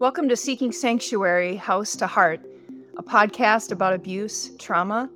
[0.00, 2.40] Welcome to Seeking Sanctuary House to Heart,
[2.96, 5.10] a podcast about abuse, trauma,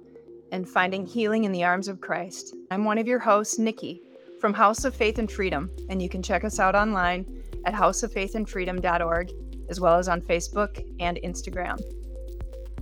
[0.52, 2.54] and finding healing in the arms of Christ.
[2.70, 4.02] I'm one of your hosts, Nikki,
[4.42, 7.24] from House of Faith and Freedom, and you can check us out online
[7.64, 9.32] at houseoffaithandfreedom.org,
[9.70, 11.80] as well as on Facebook and Instagram.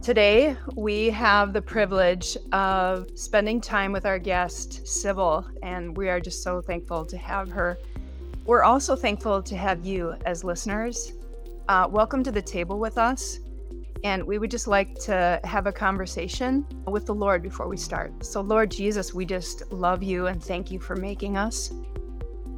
[0.03, 6.19] Today, we have the privilege of spending time with our guest, Sybil, and we are
[6.19, 7.79] just so thankful to have her.
[8.45, 11.13] We're also thankful to have you as listeners.
[11.69, 13.39] Uh, welcome to the table with us.
[14.05, 18.25] And we would just like to have a conversation with the Lord before we start.
[18.25, 21.73] So, Lord Jesus, we just love you and thank you for making us.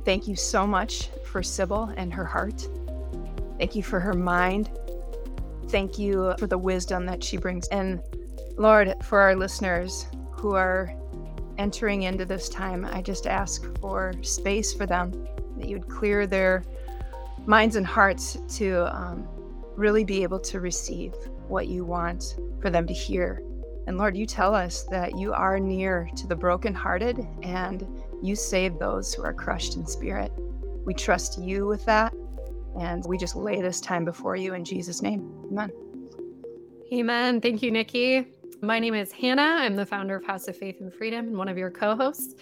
[0.04, 2.66] Thank you so much for Sybil and her heart.
[3.58, 4.70] Thank you for her mind
[5.68, 7.66] Thank you for the wisdom that she brings.
[7.68, 8.00] And
[8.56, 10.94] Lord, for our listeners who are
[11.58, 15.10] entering into this time, I just ask for space for them,
[15.56, 16.64] that you'd clear their
[17.46, 19.28] minds and hearts to um,
[19.76, 21.14] really be able to receive
[21.48, 23.42] what you want for them to hear.
[23.86, 27.86] And Lord, you tell us that you are near to the brokenhearted and
[28.22, 30.32] you save those who are crushed in spirit.
[30.86, 32.14] We trust you with that.
[32.78, 35.30] And we just lay this time before you in Jesus' name.
[35.50, 35.70] Amen.
[36.92, 37.40] Amen.
[37.40, 38.26] Thank you, Nikki.
[38.62, 39.42] My name is Hannah.
[39.42, 42.34] I'm the founder of House of Faith and Freedom and one of your co hosts.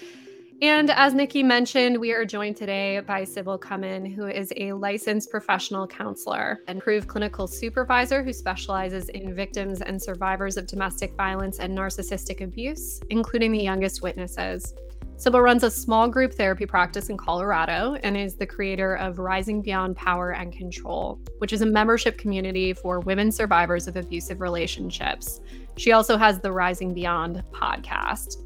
[0.63, 5.29] And as Nikki mentioned, we are joined today by Sybil Cummin, who is a licensed
[5.29, 11.59] professional counselor and approved clinical supervisor who specializes in victims and survivors of domestic violence
[11.59, 14.73] and narcissistic abuse, including the youngest witnesses.
[15.17, 19.63] Sybil runs a small group therapy practice in Colorado and is the creator of Rising
[19.63, 25.41] Beyond Power and Control, which is a membership community for women survivors of abusive relationships.
[25.77, 28.42] She also has the Rising Beyond podcast.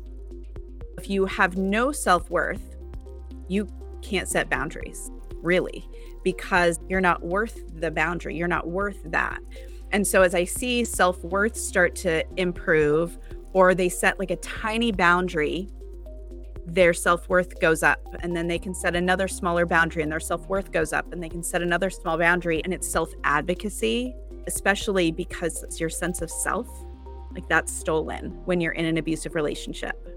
[0.99, 2.77] If you have no self worth,
[3.49, 3.69] you
[4.03, 5.11] can't set boundaries,
[5.43, 5.89] really,
[6.25, 8.37] because you're not worth the boundary.
[8.37, 9.41] You're not worth that.
[9.93, 13.19] And so as I see self worth start to improve,
[13.53, 15.71] or they set like a tiny boundary
[16.67, 18.01] their self worth goes up.
[18.21, 21.23] And then they can set another smaller boundary and their self worth goes up and
[21.23, 22.63] they can set another small boundary.
[22.65, 24.15] And it's self advocacy,
[24.47, 26.69] especially because it's your sense of self,
[27.33, 30.16] like that's stolen when you're in an abusive relationship.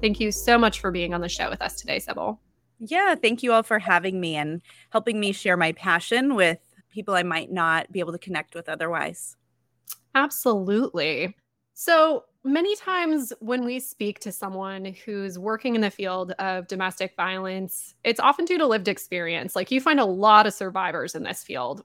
[0.00, 2.38] Thank you so much for being on the show with us today, Sybil.
[2.78, 6.58] Yeah, thank you all for having me and helping me share my passion with
[6.90, 9.36] people I might not be able to connect with otherwise.
[10.14, 11.34] Absolutely.
[11.74, 17.14] So, many times when we speak to someone who's working in the field of domestic
[17.16, 19.56] violence, it's often due to lived experience.
[19.56, 21.84] Like you find a lot of survivors in this field.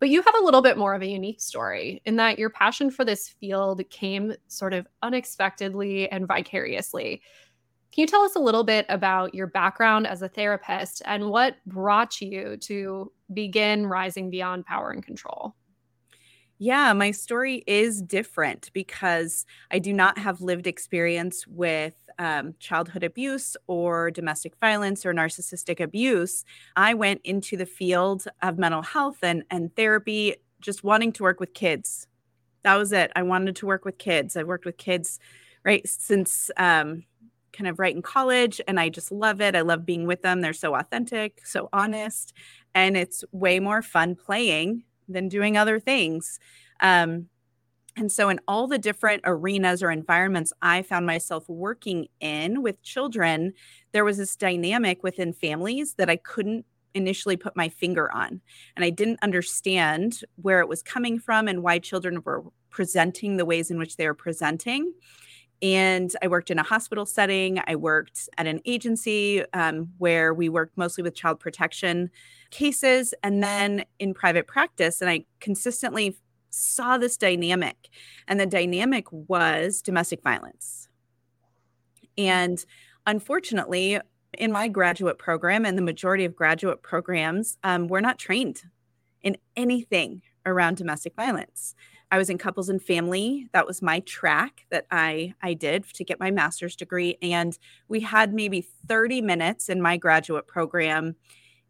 [0.00, 2.90] But you have a little bit more of a unique story in that your passion
[2.90, 7.22] for this field came sort of unexpectedly and vicariously.
[7.92, 11.56] Can you tell us a little bit about your background as a therapist and what
[11.66, 15.54] brought you to begin rising beyond power and control?
[16.62, 23.02] Yeah, my story is different because I do not have lived experience with um, childhood
[23.02, 26.44] abuse or domestic violence or narcissistic abuse.
[26.76, 31.40] I went into the field of mental health and, and therapy just wanting to work
[31.40, 32.06] with kids.
[32.64, 33.12] That was it.
[33.16, 34.36] I wanted to work with kids.
[34.36, 35.20] I worked with kids
[35.64, 37.04] right since um,
[37.52, 39.56] kind of right in college, and I just love it.
[39.56, 40.40] I love being with them.
[40.40, 42.34] They're so authentic, so honest,
[42.74, 46.38] and it's way more fun playing than doing other things.
[46.80, 47.28] Um,
[47.96, 52.82] and so, in all the different arenas or environments I found myself working in with
[52.82, 53.52] children,
[53.92, 58.40] there was this dynamic within families that I couldn't initially put my finger on.
[58.76, 63.44] And I didn't understand where it was coming from and why children were presenting the
[63.44, 64.92] ways in which they were presenting.
[65.62, 67.60] And I worked in a hospital setting.
[67.66, 72.10] I worked at an agency um, where we worked mostly with child protection
[72.50, 75.00] cases and then in private practice.
[75.00, 76.16] And I consistently
[76.48, 77.88] saw this dynamic.
[78.26, 80.88] And the dynamic was domestic violence.
[82.16, 82.64] And
[83.06, 83.98] unfortunately,
[84.38, 88.62] in my graduate program and the majority of graduate programs, um, we're not trained
[89.22, 91.74] in anything around domestic violence.
[92.10, 93.48] I was in couples and family.
[93.52, 97.56] That was my track that I I did to get my master's degree and
[97.88, 101.16] we had maybe 30 minutes in my graduate program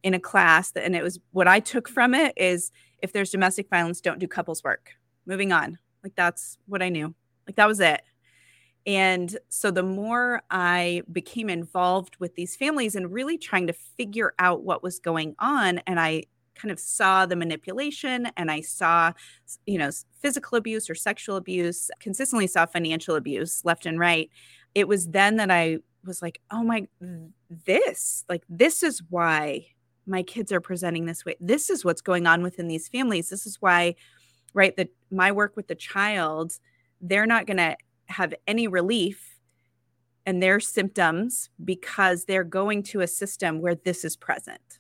[0.03, 2.73] in a class and it was what I took from it is
[3.03, 4.93] if there's domestic violence don't do couples work.
[5.27, 5.79] Moving on.
[6.03, 7.15] Like that's what I knew.
[7.47, 8.01] Like that was it.
[8.87, 14.33] And so the more I became involved with these families and really trying to figure
[14.39, 19.13] out what was going on and I kind of saw the manipulation and I saw,
[19.67, 24.31] you know, physical abuse or sexual abuse, consistently saw financial abuse left and right.
[24.75, 26.87] It was then that I was like, oh my,
[27.67, 29.67] this, like, this is why
[30.07, 31.37] my kids are presenting this way.
[31.41, 33.29] This is what's going on within these families.
[33.29, 33.95] This is why,
[34.55, 36.59] right, that my work with the child,
[37.01, 37.77] they're not going to
[38.07, 39.39] have any relief
[40.27, 44.80] and their symptoms because they're going to a system where this is present.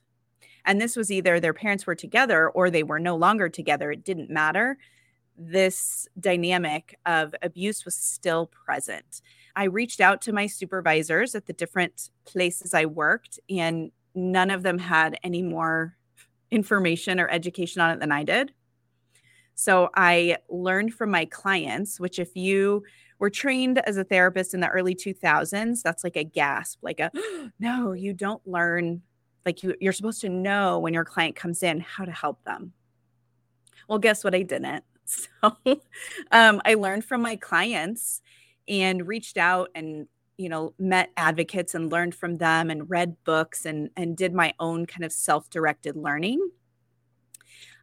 [0.64, 3.90] And this was either their parents were together or they were no longer together.
[3.92, 4.78] It didn't matter.
[5.36, 9.22] This dynamic of abuse was still present.
[9.56, 14.62] I reached out to my supervisors at the different places I worked, and none of
[14.62, 15.96] them had any more
[16.50, 18.52] information or education on it than I did.
[19.54, 22.82] So I learned from my clients, which, if you
[23.18, 27.10] were trained as a therapist in the early 2000s, that's like a gasp, like a
[27.60, 29.02] no, you don't learn.
[29.44, 32.72] Like you, you're supposed to know when your client comes in how to help them.
[33.88, 34.34] Well, guess what?
[34.34, 34.84] I didn't.
[35.42, 35.56] So
[36.30, 38.22] um, I learned from my clients
[38.68, 40.06] and reached out and
[40.38, 44.54] you know met advocates and learned from them and read books and and did my
[44.60, 46.40] own kind of self-directed learning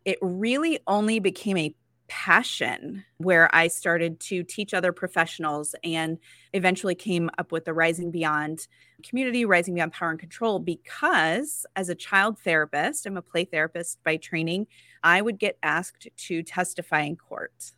[0.06, 1.76] it really only became a
[2.08, 6.18] passion where I started to teach other professionals and
[6.54, 8.68] eventually came up with the Rising Beyond
[9.04, 14.04] community, Rising Beyond Power and Control, because as a child therapist, I'm a play therapist
[14.04, 14.68] by training,
[15.04, 17.74] I would get asked to testify in court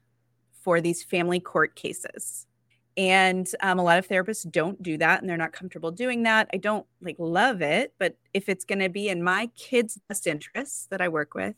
[0.62, 2.46] for these family court cases.
[2.98, 6.50] And um, a lot of therapists don't do that and they're not comfortable doing that.
[6.54, 10.28] I don't like love it, but if it's going to be in my kids' best
[10.28, 11.56] interests that I work with,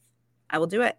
[0.49, 0.97] I will do it.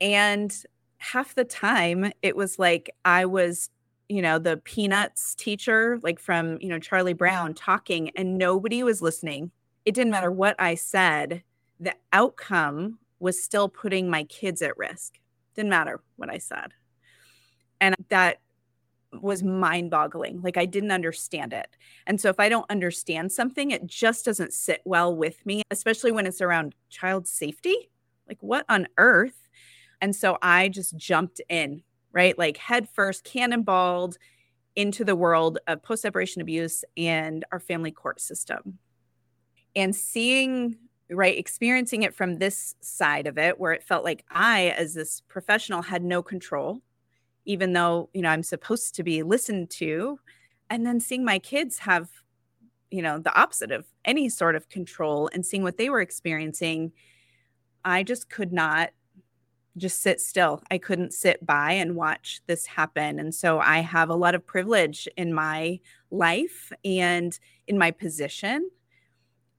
[0.00, 0.54] And
[0.98, 3.70] half the time it was like I was,
[4.08, 9.02] you know, the peanuts teacher, like from, you know, Charlie Brown talking, and nobody was
[9.02, 9.50] listening.
[9.84, 11.42] It didn't matter what I said,
[11.78, 15.18] the outcome was still putting my kids at risk.
[15.54, 16.72] Didn't matter what I said.
[17.80, 18.40] And that
[19.20, 20.40] was mind boggling.
[20.42, 21.68] Like I didn't understand it.
[22.06, 26.12] And so if I don't understand something, it just doesn't sit well with me, especially
[26.12, 27.90] when it's around child safety.
[28.28, 29.45] Like, what on earth
[30.00, 31.82] and so I just jumped in,
[32.12, 32.38] right?
[32.38, 34.16] Like head first, cannonballed
[34.74, 38.78] into the world of post separation abuse and our family court system.
[39.74, 40.76] And seeing,
[41.10, 45.22] right, experiencing it from this side of it, where it felt like I, as this
[45.28, 46.82] professional, had no control,
[47.44, 50.18] even though, you know, I'm supposed to be listened to.
[50.68, 52.10] And then seeing my kids have,
[52.90, 56.92] you know, the opposite of any sort of control and seeing what they were experiencing,
[57.84, 58.90] I just could not
[59.76, 60.62] just sit still.
[60.70, 63.18] I couldn't sit by and watch this happen.
[63.18, 65.80] And so I have a lot of privilege in my
[66.10, 68.70] life and in my position.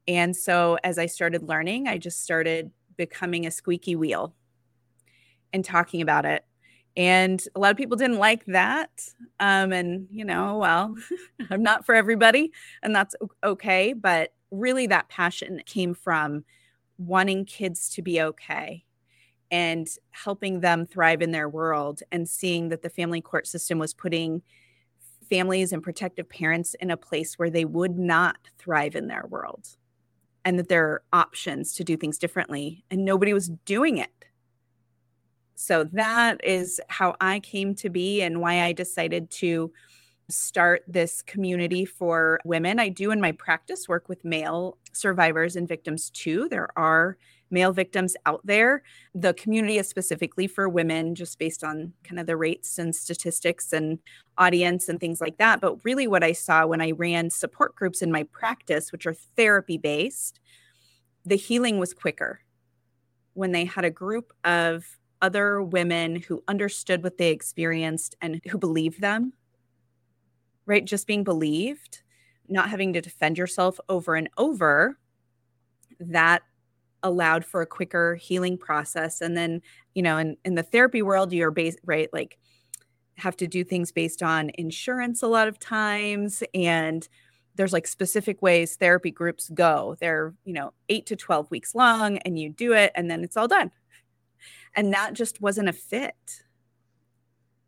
[0.07, 4.33] And so as I started learning, I just started becoming a squeaky wheel
[5.53, 6.43] and talking about it.
[6.95, 8.89] And a lot of people didn't like that.
[9.39, 10.95] Um, and, you know, well,
[11.51, 13.93] I'm not for everybody, and that's okay.
[13.93, 16.43] But really, that passion came from
[16.97, 18.86] wanting kids to be okay
[19.51, 23.93] and helping them thrive in their world and seeing that the family court system was
[23.93, 24.41] putting
[25.29, 29.67] families and protective parents in a place where they would not thrive in their world
[30.45, 34.11] and that there are options to do things differently and nobody was doing it.
[35.55, 39.71] So that is how i came to be and why i decided to
[40.29, 42.79] start this community for women.
[42.79, 46.49] I do in my practice work with male survivors and victims too.
[46.49, 47.17] There are
[47.49, 48.83] male victims out there.
[49.15, 53.73] The community is specifically for women, just based on kind of the rates and statistics
[53.73, 53.99] and
[54.37, 55.61] audience and things like that.
[55.61, 59.13] But really, what I saw when I ran support groups in my practice, which are
[59.13, 60.39] therapy based,
[61.25, 62.41] the healing was quicker
[63.33, 68.57] when they had a group of other women who understood what they experienced and who
[68.57, 69.33] believed them,
[70.65, 70.85] right?
[70.85, 72.01] Just being believed,
[72.47, 74.97] not having to defend yourself over and over.
[75.99, 76.43] That
[77.03, 79.61] allowed for a quicker healing process and then
[79.93, 82.37] you know in, in the therapy world you're based right like
[83.17, 87.07] have to do things based on insurance a lot of times and
[87.57, 89.97] there's like specific ways therapy groups go.
[89.99, 93.35] They're you know 8 to 12 weeks long and you do it and then it's
[93.35, 93.71] all done.
[94.75, 96.43] And that just wasn't a fit.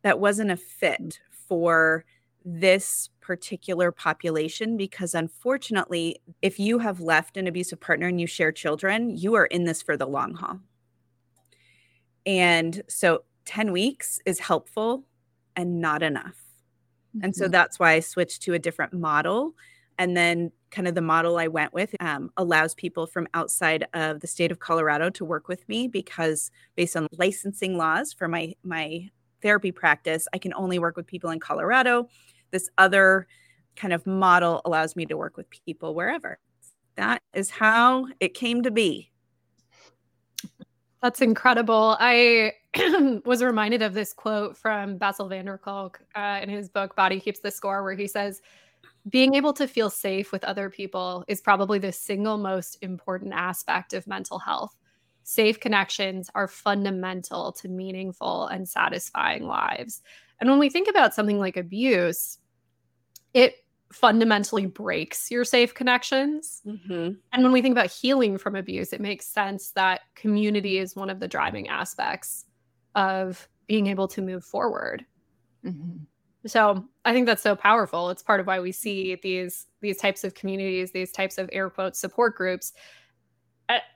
[0.02, 1.18] That wasn't a fit mm.
[1.48, 2.04] for
[2.44, 8.50] this particular population because unfortunately if you have left an abusive partner and you share
[8.50, 10.58] children you are in this for the long haul
[12.26, 15.04] and so 10 weeks is helpful
[15.54, 16.42] and not enough
[17.16, 17.24] mm-hmm.
[17.24, 17.52] and so mm-hmm.
[17.52, 19.54] that's why i switched to a different model
[19.96, 24.18] and then kind of the model i went with um, allows people from outside of
[24.18, 28.52] the state of colorado to work with me because based on licensing laws for my
[28.64, 29.08] my
[29.40, 32.08] therapy practice i can only work with people in colorado
[32.50, 33.26] this other
[33.76, 36.38] kind of model allows me to work with people wherever.
[36.96, 39.10] that is how it came to be.
[41.02, 41.96] That's incredible.
[41.98, 42.52] I
[43.24, 47.18] was reminded of this quote from Bessel van der Kolk uh, in his book Body
[47.20, 48.42] Keeps the Score, where he says,
[49.08, 53.94] Being able to feel safe with other people is probably the single most important aspect
[53.94, 54.76] of mental health.
[55.22, 60.02] Safe connections are fundamental to meaningful and satisfying lives.
[60.38, 62.39] And when we think about something like abuse,
[63.34, 63.56] it
[63.92, 66.62] fundamentally breaks your safe connections.
[66.64, 67.12] Mm-hmm.
[67.32, 71.10] And when we think about healing from abuse, it makes sense that community is one
[71.10, 72.46] of the driving aspects
[72.94, 75.04] of being able to move forward.
[75.64, 76.04] Mm-hmm.
[76.46, 78.10] So I think that's so powerful.
[78.10, 81.68] It's part of why we see these these types of communities, these types of air
[81.68, 82.72] quotes support groups.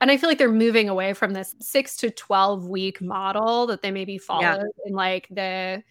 [0.01, 3.83] And I feel like they're moving away from this six to 12 week model that
[3.83, 4.63] they maybe followed yeah.
[4.87, 5.83] in like the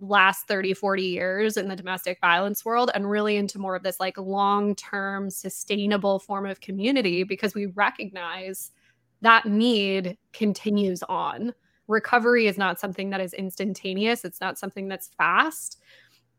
[0.00, 4.00] last 30 40 years in the domestic violence world and really into more of this
[4.00, 8.72] like long-term sustainable form of community because we recognize
[9.22, 11.54] that need continues on.
[11.88, 14.24] Recovery is not something that is instantaneous.
[14.24, 15.80] It's not something that's fast.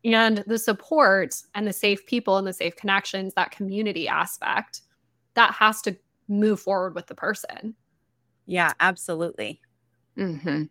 [0.04, 4.82] And the support and the safe people and the safe connections that community aspect
[5.34, 7.76] that has to move forward with the person.
[8.46, 9.62] Yeah absolutely.
[10.18, 10.64] Mm-hmm.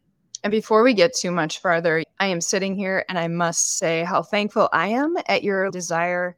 [0.42, 4.04] And before we get too much farther, I am sitting here and I must say
[4.04, 6.36] how thankful I am at your desire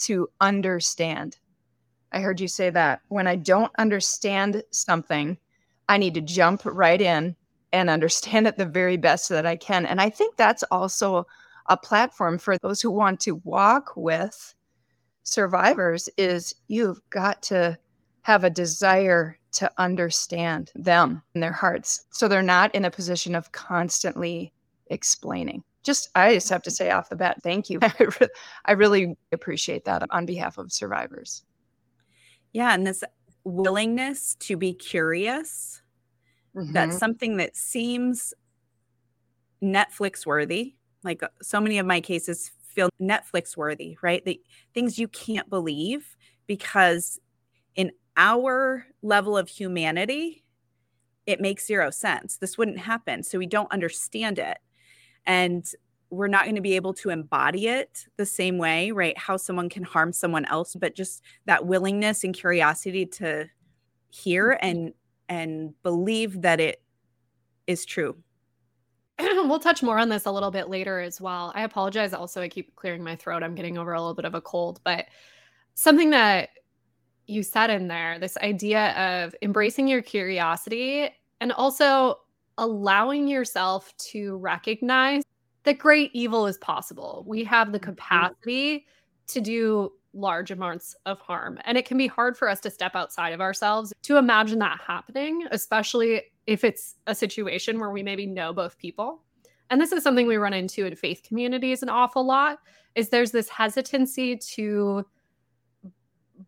[0.00, 1.38] to understand.
[2.12, 5.38] I heard you say that when I don't understand something,
[5.88, 7.36] I need to jump right in
[7.72, 9.86] and understand it the very best that I can.
[9.86, 11.26] And I think that's also
[11.66, 14.54] a platform for those who want to walk with
[15.22, 17.78] survivors is you've got to
[18.22, 22.04] have a desire to understand them and their hearts.
[22.10, 24.52] So they're not in a position of constantly
[24.88, 25.64] explaining.
[25.82, 27.80] Just, I just have to say off the bat, thank you.
[28.64, 31.42] I really appreciate that on behalf of survivors.
[32.52, 32.74] Yeah.
[32.74, 33.02] And this
[33.44, 35.82] willingness to be curious,
[36.54, 36.72] mm-hmm.
[36.72, 38.34] that's something that seems
[39.62, 40.74] Netflix worthy.
[41.02, 44.24] Like uh, so many of my cases feel Netflix worthy, right?
[44.24, 44.40] The
[44.74, 46.16] things you can't believe
[46.46, 47.18] because
[47.74, 50.44] in our level of humanity,
[51.26, 52.36] it makes zero sense.
[52.36, 53.22] This wouldn't happen.
[53.22, 54.58] So we don't understand it.
[55.26, 55.66] And
[56.10, 59.16] we're not going to be able to embody it the same way, right?
[59.16, 63.48] How someone can harm someone else, but just that willingness and curiosity to
[64.08, 64.66] hear mm-hmm.
[64.66, 64.92] and
[65.28, 66.82] and believe that it
[67.68, 68.16] is true.
[69.20, 71.52] we'll touch more on this a little bit later as well.
[71.54, 73.44] I apologize also I keep clearing my throat.
[73.44, 75.06] I'm getting over a little bit of a cold, but
[75.74, 76.48] something that
[77.30, 81.08] you said in there this idea of embracing your curiosity
[81.40, 82.18] and also
[82.58, 85.22] allowing yourself to recognize
[85.62, 87.24] that great evil is possible.
[87.26, 87.90] We have the mm-hmm.
[87.90, 88.86] capacity
[89.28, 91.58] to do large amounts of harm.
[91.64, 94.80] And it can be hard for us to step outside of ourselves to imagine that
[94.84, 99.22] happening, especially if it's a situation where we maybe know both people.
[99.70, 102.58] And this is something we run into in faith communities an awful lot
[102.96, 105.06] is there's this hesitancy to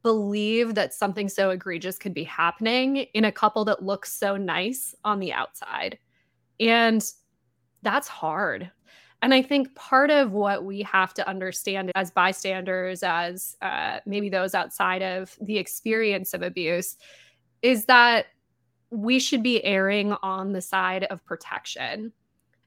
[0.02, 4.94] believe that something so egregious could be happening in a couple that looks so nice
[5.04, 5.98] on the outside.
[6.60, 7.04] And
[7.82, 8.70] that's hard.
[9.22, 14.28] And I think part of what we have to understand as bystanders, as uh, maybe
[14.28, 16.96] those outside of the experience of abuse,
[17.62, 18.26] is that
[18.90, 22.12] we should be erring on the side of protection.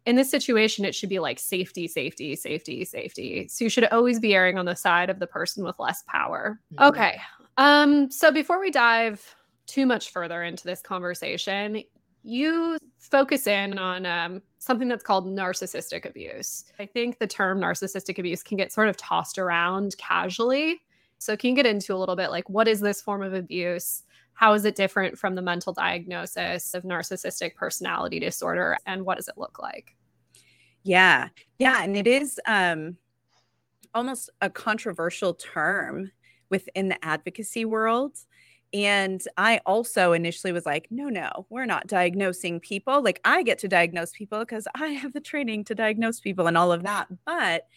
[0.05, 3.47] In this situation, it should be like safety, safety, safety, safety.
[3.47, 6.59] So you should always be erring on the side of the person with less power.
[6.73, 6.83] Mm-hmm.
[6.83, 7.21] Okay.
[7.57, 9.35] Um, so before we dive
[9.65, 11.83] too much further into this conversation,
[12.23, 16.65] you focus in on um, something that's called narcissistic abuse.
[16.79, 20.81] I think the term narcissistic abuse can get sort of tossed around casually.
[21.19, 24.03] So, can you get into a little bit like what is this form of abuse?
[24.35, 28.77] How is it different from the mental diagnosis of narcissistic personality disorder?
[28.85, 29.95] And what does it look like?
[30.83, 31.29] Yeah.
[31.57, 31.83] Yeah.
[31.83, 32.97] And it is um,
[33.93, 36.11] almost a controversial term
[36.49, 38.17] within the advocacy world.
[38.73, 43.01] And I also initially was like, no, no, we're not diagnosing people.
[43.01, 46.57] Like, I get to diagnose people because I have the training to diagnose people and
[46.57, 47.07] all of that.
[47.25, 47.67] But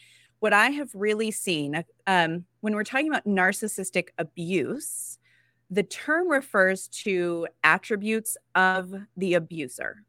[0.40, 5.17] what I have really seen um, when we're talking about narcissistic abuse,
[5.70, 10.04] the term refers to attributes of the abuser.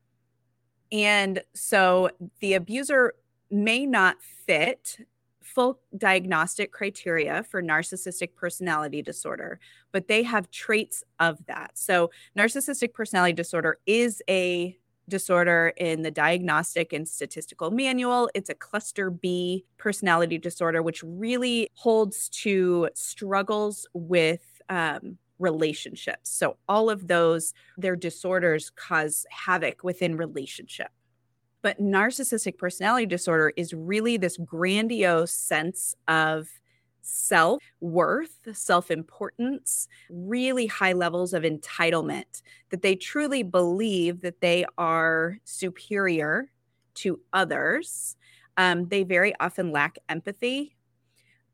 [0.92, 3.13] And so the abuser
[3.51, 4.98] may not fit
[5.44, 9.60] full diagnostic criteria for narcissistic personality disorder,
[9.92, 11.72] but they have traits of that.
[11.74, 18.30] So, narcissistic personality disorder is a disorder in the Diagnostic and Statistical Manual.
[18.36, 26.29] It's a cluster B personality disorder, which really holds to struggles with um, relationships.
[26.29, 30.89] So all of those their disorders cause havoc within relationship.
[31.62, 36.48] But narcissistic personality disorder is really this grandiose sense of
[37.01, 44.65] self worth, self importance, really high levels of entitlement, that they truly believe that they
[44.77, 46.51] are superior
[46.96, 48.15] to others.
[48.58, 50.75] Um, they very often lack empathy.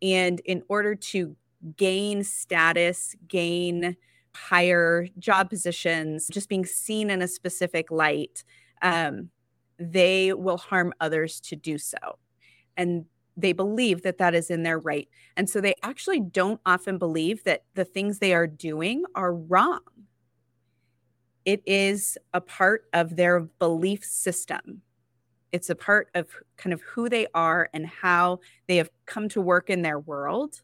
[0.01, 1.35] And in order to
[1.77, 3.95] gain status, gain
[4.35, 8.43] higher job positions, just being seen in a specific light,
[8.81, 9.29] um,
[9.79, 11.97] they will harm others to do so.
[12.77, 13.05] And
[13.37, 15.09] they believe that that is in their right.
[15.35, 19.81] And so they actually don't often believe that the things they are doing are wrong.
[21.43, 24.81] It is a part of their belief system.
[25.51, 29.41] It's a part of kind of who they are and how they have come to
[29.41, 30.61] work in their world.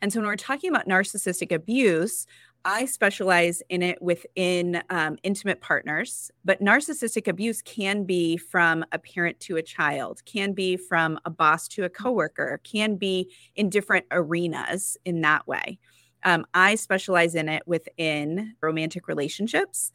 [0.00, 2.26] And so when we're talking about narcissistic abuse,
[2.64, 8.98] I specialize in it within um, intimate partners, but narcissistic abuse can be from a
[8.98, 13.68] parent to a child, can be from a boss to a coworker, can be in
[13.68, 15.78] different arenas in that way.
[16.24, 19.90] Um, I specialize in it within romantic relationships.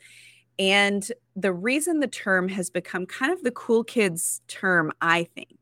[0.60, 5.58] And the reason the term has become kind of the cool kids term, I think,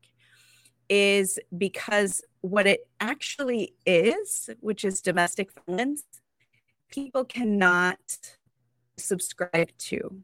[0.88, 6.04] is because what it actually is, which is domestic violence,
[6.90, 7.98] people cannot
[8.96, 10.22] subscribe to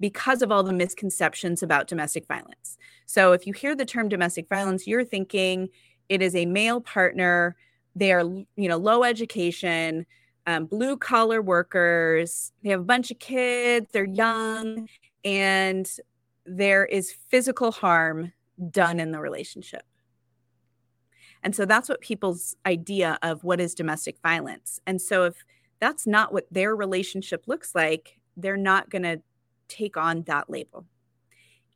[0.00, 2.78] because of all the misconceptions about domestic violence.
[3.06, 5.68] So if you hear the term domestic violence, you're thinking
[6.08, 7.56] it is a male partner,
[7.96, 10.06] they are, you know, low education,
[10.46, 14.88] um, blue collar workers, they have a bunch of kids, they're young,
[15.24, 15.90] and
[16.46, 18.32] there is physical harm
[18.70, 19.82] done in the relationship.
[21.42, 24.80] And so that's what people's idea of what is domestic violence.
[24.86, 25.44] And so if
[25.80, 29.22] that's not what their relationship looks like, they're not going to
[29.68, 30.86] take on that label.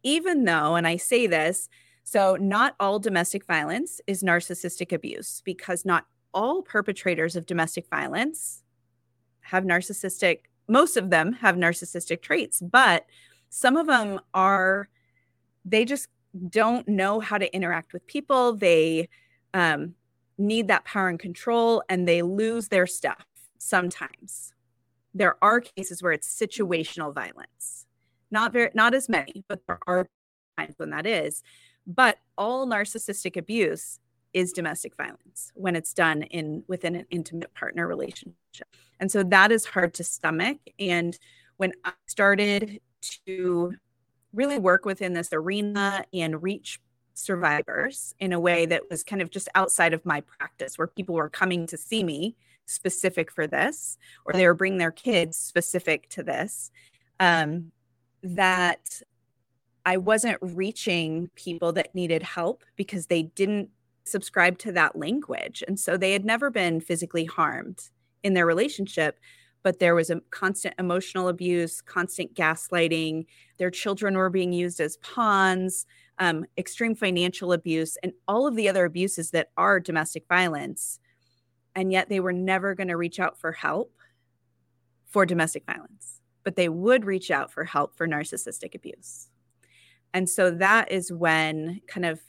[0.02, 1.68] Even though, and I say this,
[2.02, 8.62] so not all domestic violence is narcissistic abuse because not all perpetrators of domestic violence
[9.42, 13.06] have narcissistic, most of them have narcissistic traits, but
[13.50, 14.88] some of them are,
[15.64, 16.08] they just
[16.48, 18.54] don't know how to interact with people.
[18.54, 19.08] They
[19.54, 19.94] um,
[20.38, 23.24] need that power and control and they lose their stuff
[23.58, 24.52] sometimes.
[25.14, 27.86] There are cases where it's situational violence.
[28.30, 30.08] Not very not as many, but there are
[30.56, 31.42] times when that is.
[31.86, 33.98] But all narcissistic abuse
[34.32, 38.36] is domestic violence when it's done in within an intimate partner relationship.
[38.98, 41.18] And so that is hard to stomach and
[41.58, 42.80] when I started
[43.26, 43.74] to
[44.32, 46.80] really work within this arena and reach
[47.14, 51.14] survivors in a way that was kind of just outside of my practice where people
[51.14, 56.08] were coming to see me specific for this, or they were bringing their kids specific
[56.08, 56.70] to this,
[57.20, 57.70] um,
[58.22, 59.02] that
[59.84, 63.68] I wasn't reaching people that needed help because they didn't
[64.04, 65.62] subscribe to that language.
[65.66, 67.90] And so they had never been physically harmed
[68.22, 69.18] in their relationship,
[69.62, 73.26] but there was a constant emotional abuse, constant gaslighting.
[73.58, 75.86] Their children were being used as pawns,
[76.18, 80.98] um, extreme financial abuse, and all of the other abuses that are domestic violence
[81.74, 83.92] and yet they were never going to reach out for help
[85.06, 89.28] for domestic violence, but they would reach out for help for narcissistic abuse.
[90.14, 92.20] And so that is when kind of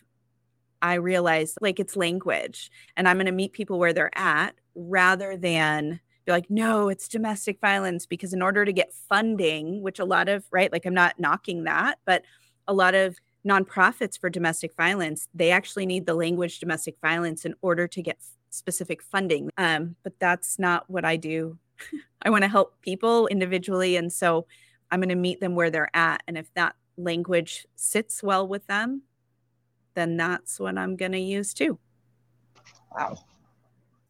[0.82, 5.38] I realized like it's language and I'm going to meet people where they're at rather
[5.38, 8.05] than be like, no, it's domestic violence.
[8.05, 11.63] Because in order to get funding, which a lot of, right, like I'm not knocking
[11.65, 12.23] that, but
[12.67, 17.53] a lot of nonprofits for domestic violence, they actually need the language domestic violence in
[17.62, 18.17] order to get
[18.49, 19.49] specific funding.
[19.57, 21.57] Um, but that's not what I do.
[22.21, 23.97] I want to help people individually.
[23.97, 24.45] And so
[24.91, 26.23] I'm going to meet them where they're at.
[26.27, 29.01] And if that language sits well with them,
[29.95, 31.77] then that's what I'm going to use too.
[32.95, 33.17] Wow.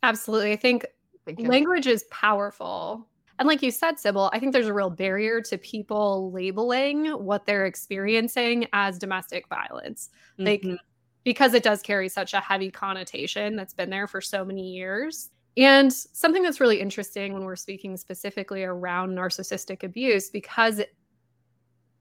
[0.03, 0.51] Absolutely.
[0.51, 0.85] I think
[1.37, 3.07] language is powerful.
[3.39, 7.45] And like you said, Sybil, I think there's a real barrier to people labeling what
[7.45, 10.09] they're experiencing as domestic violence.
[10.39, 10.45] Mm-hmm.
[10.45, 10.79] Like
[11.23, 15.29] because it does carry such a heavy connotation that's been there for so many years.
[15.55, 20.81] And something that's really interesting when we're speaking specifically around narcissistic abuse, because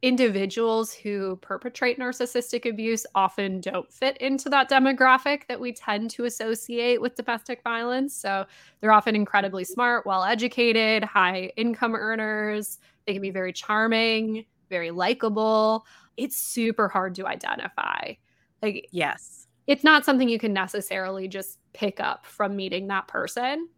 [0.02, 6.24] individuals who perpetrate narcissistic abuse often don't fit into that demographic that we tend to
[6.24, 8.14] associate with domestic violence.
[8.14, 8.44] So
[8.80, 12.80] they're often incredibly smart, well educated, high income earners.
[13.06, 15.86] They can be very charming, very likable.
[16.16, 18.14] It's super hard to identify.
[18.60, 23.68] Like, yes, it's not something you can necessarily just pick up from meeting that person.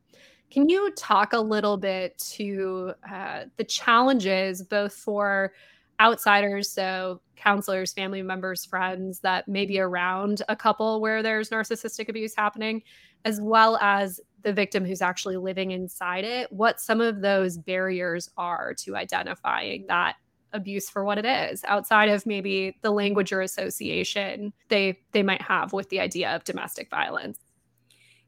[0.51, 5.53] Can you talk a little bit to uh, the challenges both for
[6.01, 12.09] outsiders, so counselors, family members, friends that may be around a couple where there's narcissistic
[12.09, 12.83] abuse happening,
[13.25, 18.31] as well as the victim who's actually living inside it, what some of those barriers
[18.37, 20.17] are to identifying that
[20.53, 25.43] abuse for what it is outside of maybe the language or association they they might
[25.43, 27.39] have with the idea of domestic violence.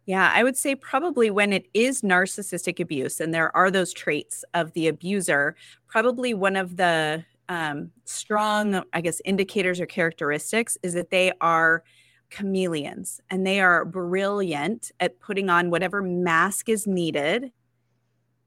[0.07, 4.44] Yeah, I would say probably when it is narcissistic abuse and there are those traits
[4.55, 5.57] of the abuser,
[5.88, 11.82] probably one of the um, strong, I guess, indicators or characteristics is that they are
[12.30, 17.52] chameleons and they are brilliant at putting on whatever mask is needed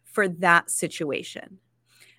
[0.03, 1.59] for that situation.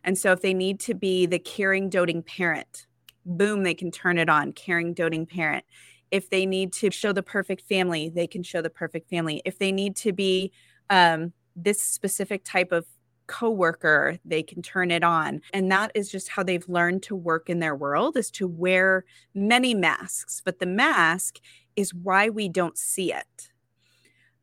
[0.05, 2.87] And so if they need to be the caring, doting parent,
[3.27, 5.65] boom, they can turn it on, caring, doting parent.
[6.11, 9.43] If they need to show the perfect family, they can show the perfect family.
[9.45, 10.53] If they need to be
[10.89, 12.87] um, this specific type of
[13.31, 15.41] coworker, they can turn it on.
[15.55, 19.05] And that is just how they've learned to work in their world is to wear
[19.35, 20.43] many masks.
[20.45, 21.39] But the mask
[21.77, 23.53] is why we don't see it.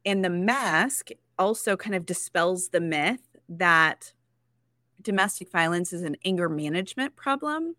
[0.06, 3.19] And the mask also kind of dispels the myth
[3.50, 4.13] that
[5.02, 7.76] domestic violence is an anger management problem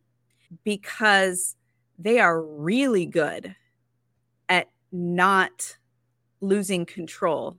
[0.62, 1.56] because
[1.98, 3.56] they are really good
[4.50, 5.78] at not
[6.42, 7.56] losing control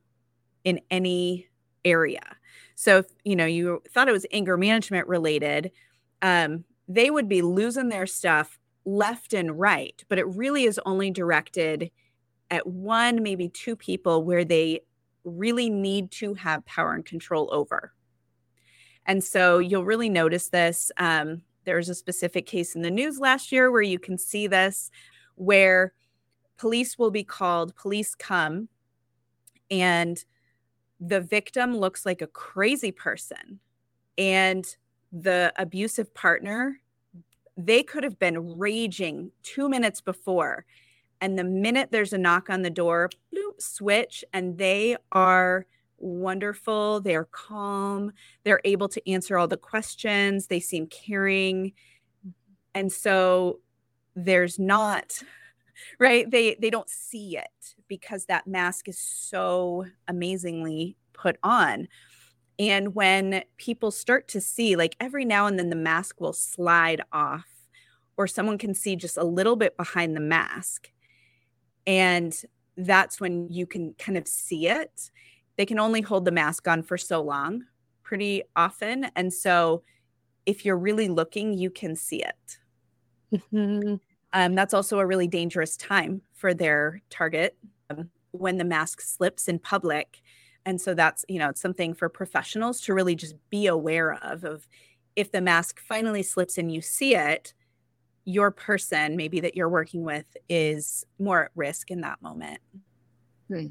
[0.63, 1.47] in any
[1.83, 2.37] area.
[2.79, 5.71] So you know you thought it was anger management related,
[6.21, 11.11] um, they would be losing their stuff left and right, but it really is only
[11.11, 11.91] directed
[12.49, 14.79] at one, maybe two people where they
[15.25, 17.91] really need to have power and control over.
[19.05, 20.89] And so you'll really notice this.
[20.95, 24.89] Um, there's a specific case in the news last year where you can see this,
[25.35, 25.91] where
[26.57, 28.69] police will be called, police come,
[29.69, 30.23] and
[30.99, 33.59] the victim looks like a crazy person.
[34.17, 34.65] And
[35.11, 36.81] the abusive partner,
[37.57, 40.65] they could have been raging two minutes before.
[41.21, 45.65] And the minute there's a knock on the door, bloop, switch, and they are
[45.97, 47.01] wonderful.
[47.01, 48.11] They're calm.
[48.43, 50.47] They're able to answer all the questions.
[50.47, 51.73] They seem caring.
[52.25, 52.29] Mm-hmm.
[52.75, 53.59] And so
[54.15, 55.21] there's not
[55.99, 61.87] right they they don't see it because that mask is so amazingly put on
[62.57, 67.01] and when people start to see like every now and then the mask will slide
[67.11, 67.47] off
[68.17, 70.91] or someone can see just a little bit behind the mask
[71.87, 72.43] and
[72.77, 75.11] that's when you can kind of see it
[75.57, 77.65] they can only hold the mask on for so long
[78.09, 79.05] pretty often.
[79.15, 79.83] And so
[80.47, 82.57] if you're really looking, you can see it.
[83.53, 83.95] Mm-hmm.
[84.33, 87.57] Um, that's also a really dangerous time for their target
[87.89, 90.21] um, when the mask slips in public.
[90.65, 94.43] And so that's, you know, it's something for professionals to really just be aware of,
[94.43, 94.67] of
[95.15, 97.53] if the mask finally slips and you see it,
[98.25, 102.59] your person maybe that you're working with is more at risk in that moment.
[103.47, 103.67] Hmm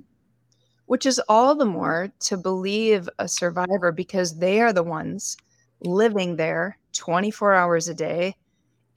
[0.89, 5.37] which is all the more to believe a survivor because they are the ones
[5.83, 8.35] living there 24 hours a day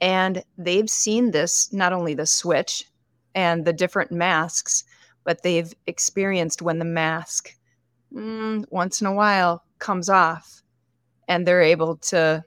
[0.02, 2.86] and they've seen this not only the switch
[3.36, 4.84] and the different masks
[5.24, 7.56] but they've experienced when the mask
[8.14, 10.62] mm, once in a while comes off
[11.28, 12.44] and they're able to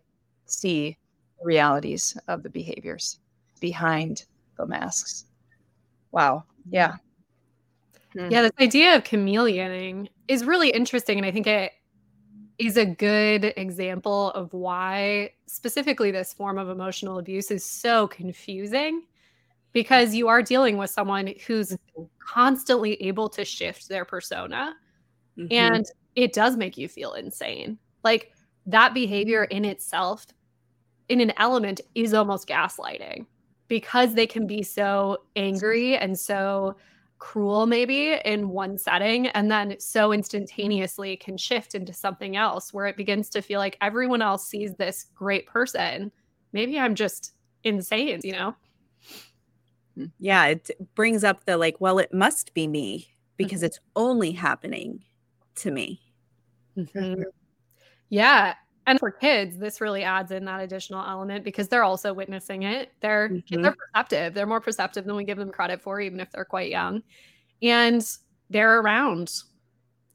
[0.47, 0.99] see
[1.43, 3.19] realities of the behaviors
[3.61, 4.27] behind
[4.59, 5.25] the masks
[6.13, 6.97] wow yeah
[8.15, 8.31] Mm.
[8.31, 11.19] Yeah, this idea of chameleoning is really interesting.
[11.19, 11.73] And I think it
[12.59, 19.03] is a good example of why specifically this form of emotional abuse is so confusing
[19.73, 21.77] because you are dealing with someone who's
[22.19, 24.75] constantly able to shift their persona
[25.37, 25.53] mm-hmm.
[25.53, 27.77] and it does make you feel insane.
[28.05, 28.33] Like
[28.67, 30.27] that behavior in itself
[31.09, 33.27] in an element is almost gaslighting
[33.69, 36.77] because they can be so angry and so
[37.25, 42.85] cruel maybe in one setting and then so instantaneously can shift into something else where
[42.85, 46.13] it begins to feel like everyone else sees this great person
[46.53, 47.33] maybe i'm just
[47.65, 48.55] insane you know
[49.97, 50.05] hmm.
[50.19, 53.09] yeah it brings up the like well it must be me
[53.39, 53.67] because mm-hmm.
[53.67, 55.03] it's only happening
[55.55, 56.03] to me
[56.77, 57.23] mm-hmm.
[58.11, 58.53] yeah
[58.87, 62.93] and for kids this really adds in that additional element because they're also witnessing it.
[63.01, 63.65] They're mm-hmm.
[63.65, 64.35] are perceptive.
[64.35, 67.03] They're more perceptive than we give them credit for even if they're quite young.
[67.63, 68.07] And
[68.51, 69.33] they're around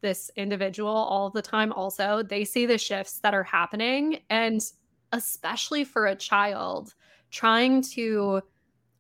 [0.02, 2.24] this individual all the time also.
[2.24, 4.62] They see the shifts that are happening and
[5.12, 6.94] especially for a child
[7.32, 8.42] trying to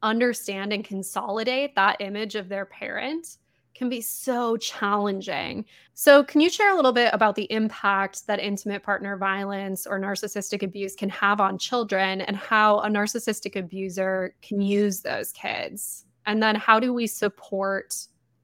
[0.01, 3.38] understand and consolidate that image of their parent
[3.79, 5.63] can be so challenging.
[5.93, 9.99] So, can you share a little bit about the impact that intimate partner violence or
[9.99, 16.05] narcissistic abuse can have on children and how a narcissistic abuser can use those kids?
[16.25, 17.95] And then, how do we support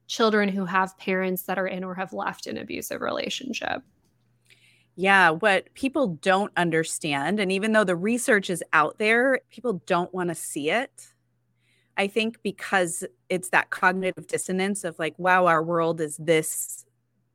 [0.08, 3.82] children who have parents that are in or have left an abusive relationship?
[4.94, 10.14] Yeah, what people don't understand, and even though the research is out there, people don't
[10.14, 11.12] want to see it
[11.96, 16.84] I think because it's that cognitive dissonance of like, wow, our world is this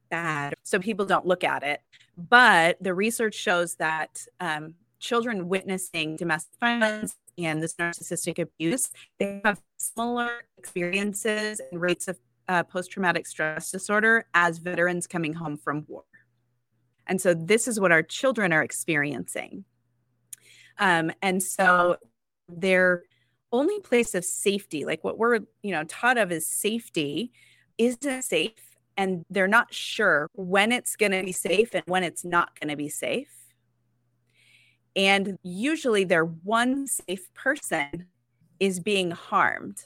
[0.09, 0.53] bad.
[0.63, 1.81] So people don't look at it.
[2.17, 9.41] But the research shows that um, children witnessing domestic violence and this narcissistic abuse, they
[9.43, 15.57] have similar experiences and rates of uh, post traumatic stress disorder as veterans coming home
[15.57, 16.03] from war.
[17.07, 19.65] And so this is what our children are experiencing.
[20.77, 21.97] Um, and so
[22.47, 23.03] they're
[23.51, 27.31] only place of safety, like what we're, you know, taught of is safety,
[27.77, 28.53] isn't safe.
[28.97, 32.69] And they're not sure when it's going to be safe and when it's not going
[32.69, 33.31] to be safe.
[34.95, 38.07] And usually their one safe person
[38.59, 39.85] is being harmed.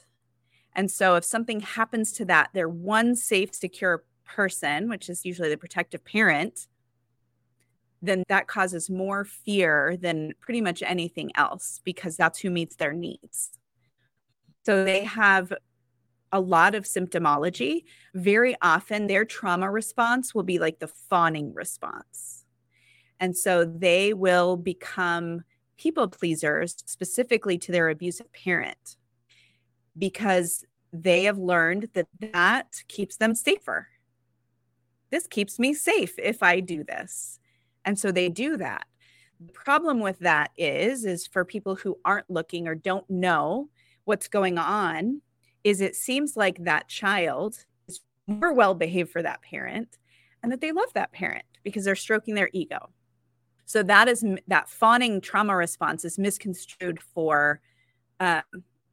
[0.74, 5.48] And so if something happens to that, their one safe, secure person, which is usually
[5.48, 6.66] the protective parent,
[8.02, 12.92] then that causes more fear than pretty much anything else because that's who meets their
[12.92, 13.58] needs.
[14.64, 15.52] So they have
[16.32, 17.84] a lot of symptomology.
[18.14, 22.44] Very often, their trauma response will be like the fawning response.
[23.20, 25.42] And so they will become
[25.78, 28.96] people pleasers specifically to their abusive parent
[29.96, 33.88] because they have learned that that keeps them safer.
[35.10, 37.38] This keeps me safe if I do this.
[37.86, 38.86] And so they do that.
[39.40, 43.70] The problem with that is is for people who aren't looking or don't know
[44.04, 45.22] what's going on
[45.62, 49.98] is it seems like that child is more well behaved for that parent
[50.42, 52.90] and that they love that parent because they're stroking their ego.
[53.66, 57.60] So that is that fawning trauma response is misconstrued for,
[58.20, 58.42] um,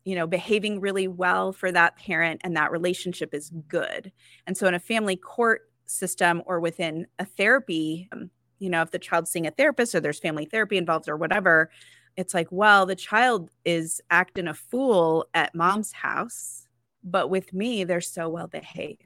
[0.03, 4.11] you know, behaving really well for that parent and that relationship is good.
[4.47, 8.31] And so in a family court system or within a therapy, um,
[8.63, 11.69] you know, if the child's seeing a therapist or there's family therapy involved or whatever,
[12.15, 16.67] it's like, well, the child is acting a fool at mom's house,
[17.03, 19.03] but with me, they're so well behaved.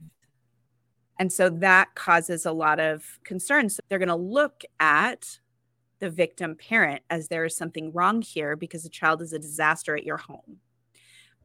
[1.18, 3.76] And so that causes a lot of concerns.
[3.76, 5.40] So they're going to look at
[6.00, 9.96] the victim parent as there is something wrong here because the child is a disaster
[9.96, 10.58] at your home.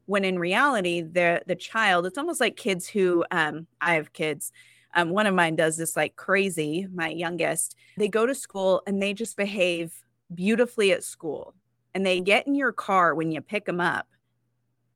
[0.05, 4.51] When in reality, the the child, it's almost like kids who um, I have kids.
[4.95, 7.75] Um, one of mine does this like crazy, my youngest.
[7.97, 9.93] They go to school and they just behave
[10.33, 11.55] beautifully at school
[11.93, 14.07] and they get in your car when you pick them up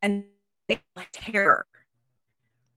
[0.02, 0.26] and
[0.68, 1.66] they like terror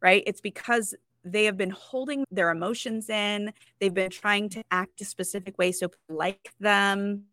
[0.00, 5.00] right it's because they have been holding their emotions in they've been trying to act
[5.00, 7.24] a specific way so like them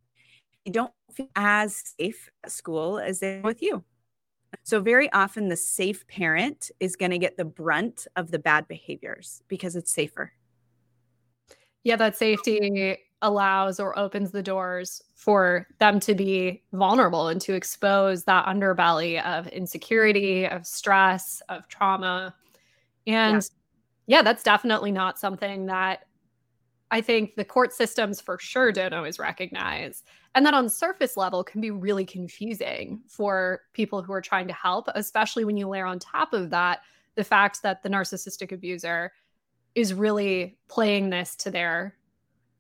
[0.66, 3.84] they don't feel as safe at school as they are with you
[4.64, 8.68] so very often the safe parent is going to get the brunt of the bad
[8.68, 10.32] behaviors because it's safer
[11.84, 17.54] yeah that safety allows or opens the doors for them to be vulnerable and to
[17.54, 22.36] expose that underbelly of insecurity, of stress, of trauma.
[23.08, 23.42] And
[24.06, 24.18] yeah.
[24.18, 26.07] yeah, that's definitely not something that
[26.90, 30.04] I think the court systems for sure don't always recognize.
[30.36, 34.54] And that on surface level can be really confusing for people who are trying to
[34.54, 36.82] help, especially when you layer on top of that
[37.18, 39.12] the fact that the narcissistic abuser
[39.76, 41.96] is really playing this to their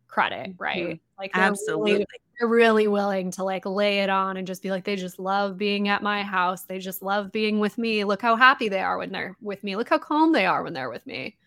[0.08, 0.84] credit, right?
[0.84, 1.20] Mm-hmm.
[1.20, 2.06] Like absolutely really,
[2.40, 5.58] they're really willing to like lay it on and just be like, they just love
[5.58, 6.64] being at my house.
[6.64, 8.04] They just love being with me.
[8.04, 9.76] Look how happy they are when they're with me.
[9.76, 11.38] Look how calm they are when they're with me.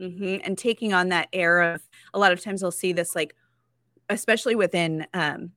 [0.00, 0.36] Mm-hmm.
[0.44, 1.82] And taking on that air of
[2.14, 3.34] a lot of times I'll see this like,
[4.08, 5.52] especially within um,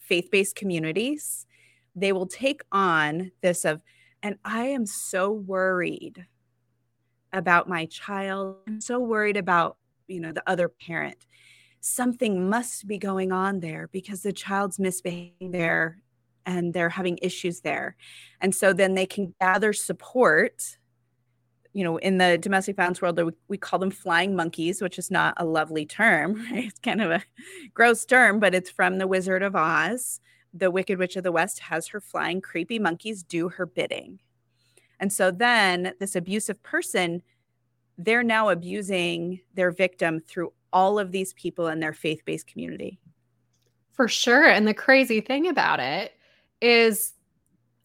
[0.00, 1.46] faith based communities,
[1.94, 3.80] they will take on this of,
[4.22, 6.26] and I am so worried
[7.32, 8.56] about my child.
[8.68, 11.26] I'm so worried about, you know, the other parent
[11.86, 16.02] something must be going on there because the child's misbehaving there
[16.44, 17.96] and they're having issues there.
[18.40, 20.78] And so then they can gather support.
[21.76, 25.34] You know, in the domestic violence world, we call them flying monkeys, which is not
[25.36, 26.34] a lovely term.
[26.50, 26.64] Right?
[26.64, 27.22] It's kind of a
[27.74, 30.20] gross term, but it's from the Wizard of Oz.
[30.54, 34.20] The Wicked Witch of the West has her flying creepy monkeys do her bidding.
[35.00, 37.22] And so then this abusive person,
[37.98, 42.98] they're now abusing their victim through all of these people in their faith based community.
[43.92, 44.46] For sure.
[44.46, 46.12] And the crazy thing about it
[46.60, 47.14] is,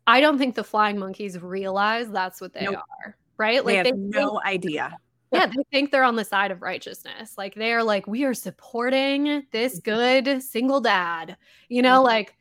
[0.08, 2.76] I don't think the flying monkeys realize that's what they nope.
[3.06, 3.18] are.
[3.42, 3.66] Right?
[3.66, 4.96] Like they have they no idea.
[5.34, 7.34] yeah, they think they're on the side of righteousness.
[7.38, 10.26] Like they are like, we are supporting this mm-hmm.
[10.30, 11.36] good single dad,
[11.68, 12.06] you know, mm-hmm.
[12.06, 12.38] like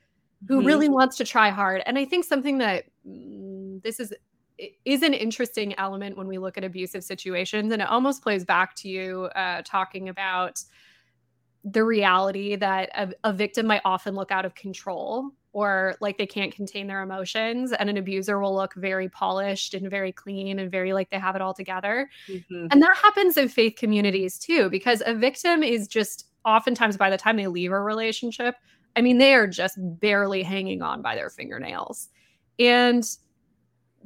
[0.47, 0.67] who mm-hmm.
[0.67, 1.83] really wants to try hard.
[1.87, 4.13] And I think something that mm, this is
[4.85, 8.75] is an interesting element when we look at abusive situations, and it almost plays back
[8.77, 10.63] to you uh, talking about
[11.65, 16.27] the reality that a, a victim might often look out of control or like they
[16.27, 20.71] can't contain their emotions and an abuser will look very polished and very clean and
[20.71, 22.09] very like they have it all together.
[22.29, 22.67] Mm-hmm.
[22.71, 27.19] and that happens in faith communities too because a victim is just oftentimes by the
[27.19, 28.55] time they leave a relationship
[28.97, 32.09] i mean they are just barely hanging on by their fingernails.
[32.59, 33.05] And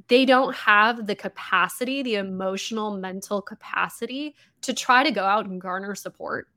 [0.09, 5.61] they don't have the capacity the emotional mental capacity to try to go out and
[5.61, 6.49] garner support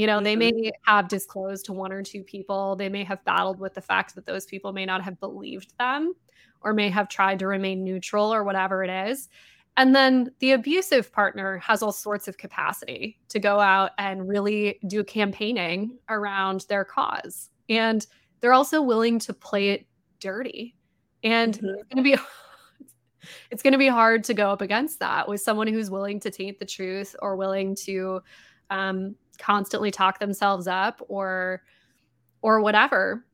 [0.00, 0.70] you know, they may mm-hmm.
[0.90, 2.74] have disclosed to one or two people.
[2.74, 6.14] They may have battled with the fact that those people may not have believed them
[6.62, 9.28] or may have tried to remain neutral or whatever it is.
[9.76, 14.78] And then the abusive partner has all sorts of capacity to go out and really
[14.86, 17.50] do campaigning around their cause.
[17.68, 18.06] And
[18.40, 19.86] they're also willing to play it
[20.18, 20.78] dirty.
[21.22, 21.66] And mm-hmm.
[21.66, 22.16] it's going to be
[23.50, 26.30] it's going to be hard to go up against that with someone who's willing to
[26.30, 28.22] taint the truth or willing to
[28.70, 31.62] um, constantly talk themselves up or
[32.42, 33.24] or whatever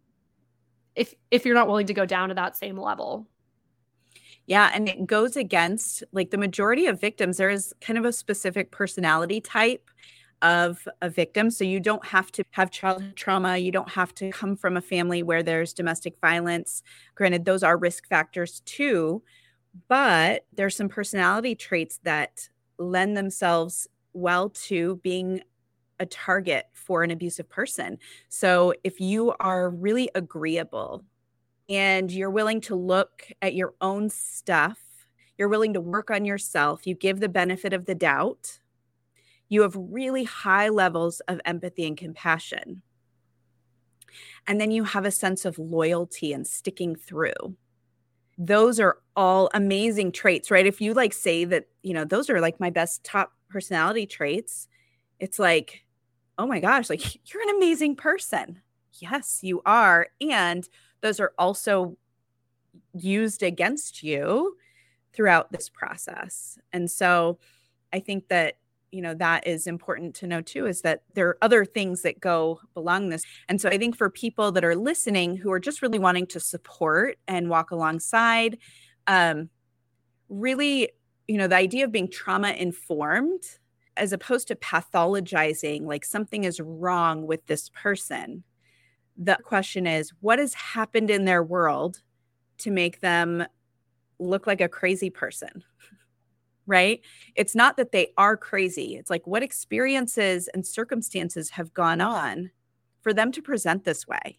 [0.94, 3.26] if if you're not willing to go down to that same level.
[4.46, 8.12] Yeah and it goes against like the majority of victims there is kind of a
[8.12, 9.90] specific personality type
[10.42, 11.50] of a victim.
[11.50, 13.56] So you don't have to have childhood trauma.
[13.56, 16.82] You don't have to come from a family where there's domestic violence.
[17.14, 19.22] Granted those are risk factors too
[19.88, 25.42] but there's some personality traits that lend themselves well to being
[25.98, 27.98] a target for an abusive person.
[28.28, 31.04] So if you are really agreeable
[31.68, 34.78] and you're willing to look at your own stuff,
[35.38, 38.60] you're willing to work on yourself, you give the benefit of the doubt,
[39.48, 42.82] you have really high levels of empathy and compassion.
[44.46, 47.56] And then you have a sense of loyalty and sticking through.
[48.38, 50.66] Those are all amazing traits, right?
[50.66, 54.68] If you like say that, you know, those are like my best top personality traits,
[55.18, 55.85] it's like
[56.38, 58.60] oh my gosh, like you're an amazing person.
[58.94, 60.08] Yes, you are.
[60.20, 60.68] And
[61.00, 61.96] those are also
[62.94, 64.56] used against you
[65.12, 66.58] throughout this process.
[66.72, 67.38] And so
[67.92, 68.56] I think that
[68.92, 72.20] you know that is important to know too is that there are other things that
[72.20, 75.82] go along this and so i think for people that are listening who are just
[75.82, 78.56] really wanting to support and walk alongside
[79.08, 79.50] um
[80.28, 80.88] really
[81.26, 83.42] you know the idea of being trauma informed
[83.96, 88.42] as opposed to pathologizing like something is wrong with this person
[89.16, 92.02] the question is what has happened in their world
[92.58, 93.44] to make them
[94.18, 95.62] look like a crazy person?
[96.66, 97.00] Right?
[97.36, 98.96] It's not that they are crazy.
[98.96, 102.50] It's like what experiences and circumstances have gone on
[103.02, 104.38] for them to present this way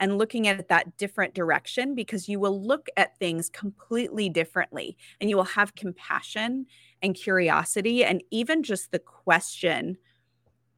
[0.00, 5.30] and looking at that different direction because you will look at things completely differently and
[5.30, 6.66] you will have compassion
[7.02, 9.96] and curiosity and even just the question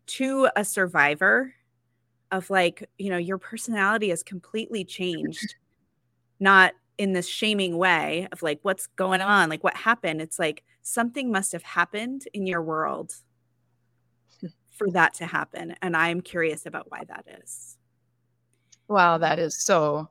[0.07, 1.55] to a survivor
[2.31, 5.55] of like you know your personality has completely changed
[6.41, 9.49] not in this shaming way of like what's going on?
[9.49, 10.21] Like what happened?
[10.21, 13.15] It's like something must have happened in your world
[14.41, 14.49] hmm.
[14.71, 17.79] for that to happen and i'm curious about why that is
[18.89, 20.09] Wow, that is so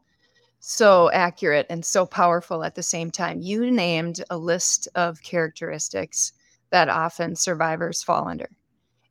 [0.60, 3.42] so accurate and so powerful at the same time.
[3.42, 6.34] You named a list of characteristics
[6.70, 8.50] that often survivors fall under.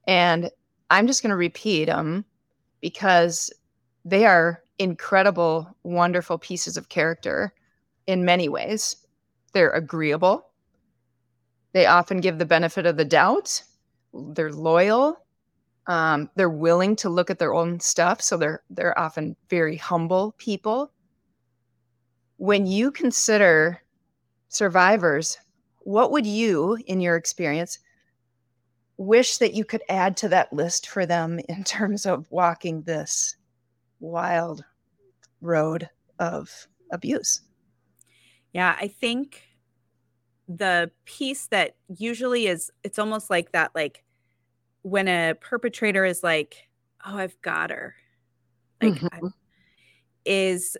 [0.06, 0.50] And
[0.90, 2.24] I'm just going to repeat them
[2.80, 3.52] because
[4.04, 7.52] they are incredible, wonderful pieces of character
[8.06, 8.96] in many ways.
[9.52, 10.46] They're agreeable.
[11.72, 13.62] They often give the benefit of the doubt.
[14.14, 15.16] They're loyal.
[15.90, 20.36] Um, they're willing to look at their own stuff, so they're they're often very humble
[20.38, 20.92] people.
[22.36, 23.82] When you consider
[24.46, 25.36] survivors,
[25.80, 27.80] what would you, in your experience,
[28.98, 33.34] wish that you could add to that list for them in terms of walking this
[33.98, 34.62] wild
[35.40, 37.40] road of abuse?
[38.52, 39.42] Yeah, I think
[40.46, 44.04] the piece that usually is it's almost like that like
[44.82, 46.68] when a perpetrator is like,
[47.04, 47.94] "Oh, I've got her,"
[48.82, 49.26] like, mm-hmm.
[50.24, 50.76] is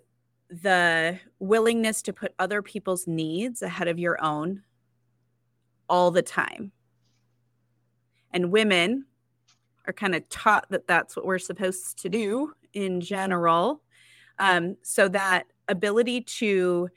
[0.49, 4.63] the willingness to put other people's needs ahead of your own
[5.89, 6.71] all the time.
[8.31, 9.05] And women
[9.87, 13.81] are kind of taught that that's what we're supposed to do in general.
[14.39, 16.89] Um, so that ability to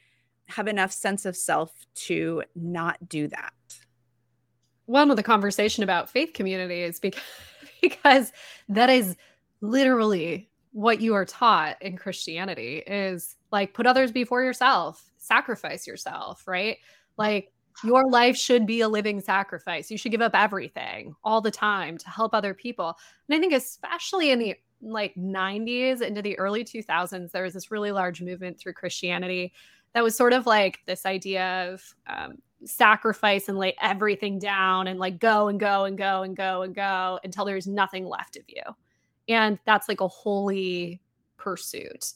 [0.47, 3.54] have enough sense of self to not do that?
[4.87, 7.22] One of the conversation about faith community is because,
[7.82, 8.32] because
[8.68, 9.16] that is
[9.61, 16.47] literally what you are taught in Christianity is like put others before yourself, sacrifice yourself,
[16.47, 16.78] right?
[17.16, 19.91] Like your life should be a living sacrifice.
[19.91, 22.97] You should give up everything all the time to help other people.
[23.28, 27.70] And I think especially in the like 90s into the early 2000s there was this
[27.70, 29.53] really large movement through Christianity
[29.95, 34.99] that was sort of like this idea of um, sacrifice and lay everything down and
[34.99, 38.45] like go and go and go and go and go until there's nothing left of
[38.49, 38.62] you.
[39.29, 41.01] And that's like a holy
[41.37, 42.12] pursuit.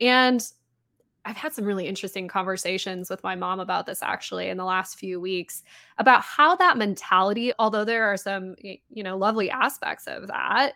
[0.00, 0.46] And
[1.24, 4.98] I've had some really interesting conversations with my mom about this actually in the last
[4.98, 5.62] few weeks
[5.98, 10.72] about how that mentality, although there are some, you know, lovely aspects of that,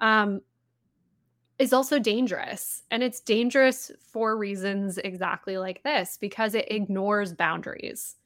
[0.00, 0.40] um,
[1.58, 2.82] is also dangerous.
[2.90, 8.16] And it's dangerous for reasons exactly like this because it ignores boundaries.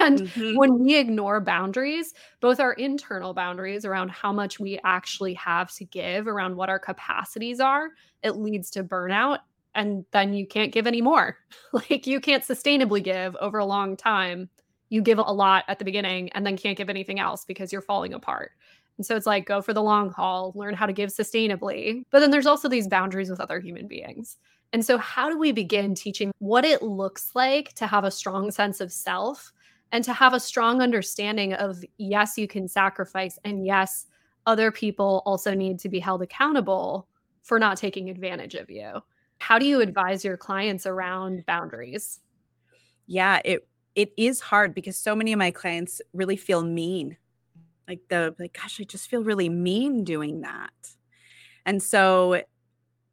[0.00, 0.56] And mm-hmm.
[0.56, 5.84] when we ignore boundaries, both our internal boundaries around how much we actually have to
[5.84, 7.90] give, around what our capacities are,
[8.22, 9.38] it leads to burnout.
[9.74, 11.38] And then you can't give anymore.
[11.72, 14.48] like you can't sustainably give over a long time.
[14.88, 17.82] You give a lot at the beginning and then can't give anything else because you're
[17.82, 18.52] falling apart.
[18.96, 22.04] And so it's like go for the long haul, learn how to give sustainably.
[22.10, 24.38] But then there's also these boundaries with other human beings.
[24.72, 28.50] And so, how do we begin teaching what it looks like to have a strong
[28.50, 29.52] sense of self
[29.92, 34.06] and to have a strong understanding of yes, you can sacrifice, and yes,
[34.46, 37.08] other people also need to be held accountable
[37.42, 39.00] for not taking advantage of you?
[39.38, 42.20] How do you advise your clients around boundaries?
[43.06, 47.16] Yeah, it it is hard because so many of my clients really feel mean
[47.88, 50.72] like the like gosh i just feel really mean doing that
[51.64, 52.42] and so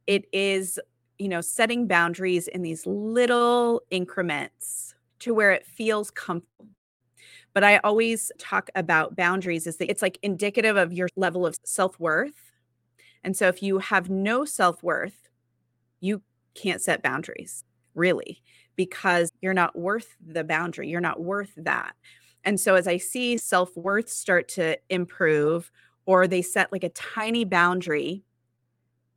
[0.06, 0.78] it is
[1.18, 6.68] you know setting boundaries in these little increments to where it feels comfortable.
[7.52, 11.56] But i always talk about boundaries is that it's like indicative of your level of
[11.64, 12.52] self-worth.
[13.22, 15.28] And so if you have no self-worth
[16.00, 16.22] you
[16.54, 18.42] can't set boundaries really
[18.76, 21.94] because you're not worth the boundary you're not worth that.
[22.44, 25.70] And so as I see self worth start to improve,
[26.06, 28.22] or they set like a tiny boundary,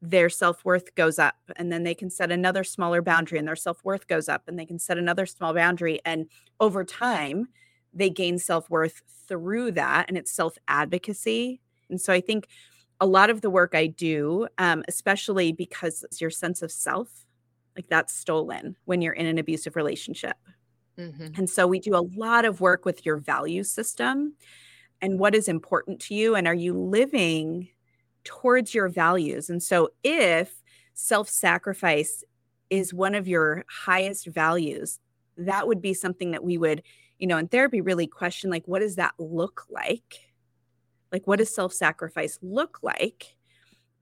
[0.02, 1.36] their self worth goes up.
[1.56, 4.58] And then they can set another smaller boundary, and their self worth goes up, and
[4.58, 6.00] they can set another small boundary.
[6.06, 6.28] And
[6.60, 7.48] over time,
[7.94, 10.06] they gain self worth through that.
[10.08, 11.62] And it's self advocacy.
[11.90, 12.48] And so I think
[13.00, 17.26] a lot of the work I do, um, especially because your sense of self,
[17.76, 20.36] like that's stolen when you're in an abusive relationship.
[20.98, 21.28] Mm-hmm.
[21.38, 24.34] And so we do a lot of work with your value system
[25.00, 26.36] and what is important to you.
[26.36, 27.70] And are you living
[28.28, 29.50] towards your values?
[29.50, 30.62] And so if
[30.94, 32.24] self sacrifice
[32.70, 35.00] is one of your highest values,
[35.38, 36.84] that would be something that we would,
[37.20, 40.20] you know, in therapy really question like, what does that look like?
[41.12, 43.38] Like, what does self sacrifice look like?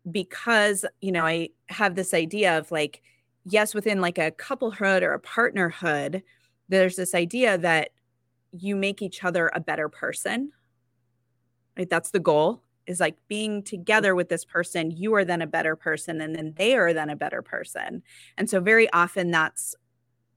[0.10, 3.04] Because, you know, I have this idea of like,
[3.46, 6.24] yes, within like a couplehood or a partnerhood,
[6.68, 7.92] there's this idea that
[8.52, 10.52] you make each other a better person.
[11.78, 11.90] Right?
[11.90, 15.76] That's the goal is like being together with this person, you are then a better
[15.76, 18.04] person, and then they are then a better person.
[18.38, 19.76] And so, very often, that's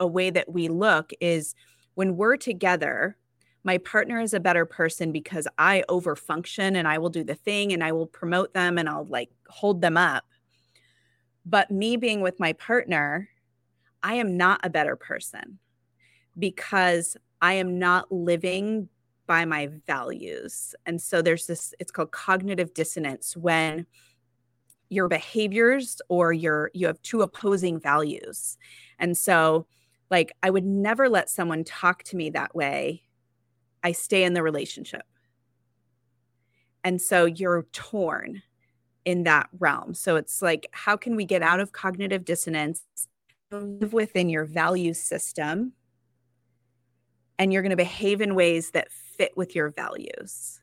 [0.01, 1.55] a way that we look is
[1.95, 3.17] when we're together,
[3.65, 7.73] my partner is a better person because I overfunction and I will do the thing
[7.73, 10.25] and I will promote them and I'll like hold them up.
[11.45, 13.29] But me being with my partner,
[14.03, 15.59] I am not a better person
[16.39, 18.89] because I am not living
[19.29, 20.75] by my values.
[20.87, 23.87] And so there's this, it's called cognitive dissonance when
[24.89, 28.57] your behaviors or your you have two opposing values.
[28.99, 29.67] And so
[30.11, 33.03] like I would never let someone talk to me that way.
[33.85, 35.05] I stay in the relationship.
[36.83, 38.43] And so you're torn
[39.05, 39.93] in that realm.
[39.93, 42.83] So it's like how can we get out of cognitive dissonance,
[43.51, 45.75] live within your value system
[47.39, 48.89] and you're going to behave in ways that
[49.19, 50.61] fit with your values.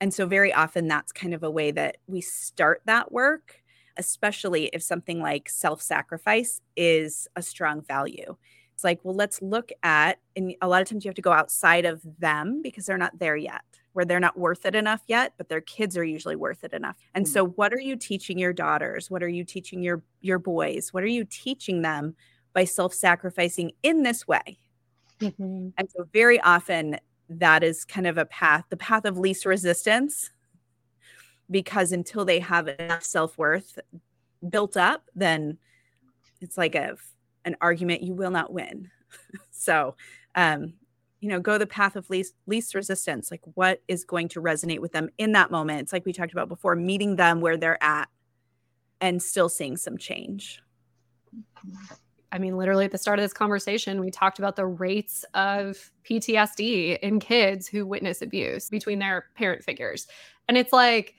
[0.00, 3.62] And so, very often, that's kind of a way that we start that work,
[3.96, 8.36] especially if something like self sacrifice is a strong value.
[8.74, 11.32] It's like, well, let's look at, and a lot of times you have to go
[11.32, 13.62] outside of them because they're not there yet,
[13.94, 16.96] where they're not worth it enough yet, but their kids are usually worth it enough.
[17.14, 17.32] And mm-hmm.
[17.32, 19.10] so, what are you teaching your daughters?
[19.10, 20.92] What are you teaching your your boys?
[20.92, 22.16] What are you teaching them
[22.52, 24.58] by self sacrificing in this way?
[25.22, 25.68] Mm-hmm.
[25.78, 26.98] And so, very often,
[27.28, 30.30] that is kind of a path, the path of least resistance,
[31.50, 33.78] because until they have enough self worth
[34.48, 35.58] built up, then
[36.40, 36.96] it's like a
[37.44, 38.90] an argument you will not win.
[39.50, 39.94] so,
[40.34, 40.74] um,
[41.20, 43.30] you know, go the path of least least resistance.
[43.30, 45.80] Like what is going to resonate with them in that moment?
[45.80, 48.08] It's like we talked about before, meeting them where they're at
[49.00, 50.62] and still seeing some change.
[52.32, 55.90] I mean, literally at the start of this conversation, we talked about the rates of
[56.04, 60.06] PTSD in kids who witness abuse between their parent figures.
[60.48, 61.14] And it's like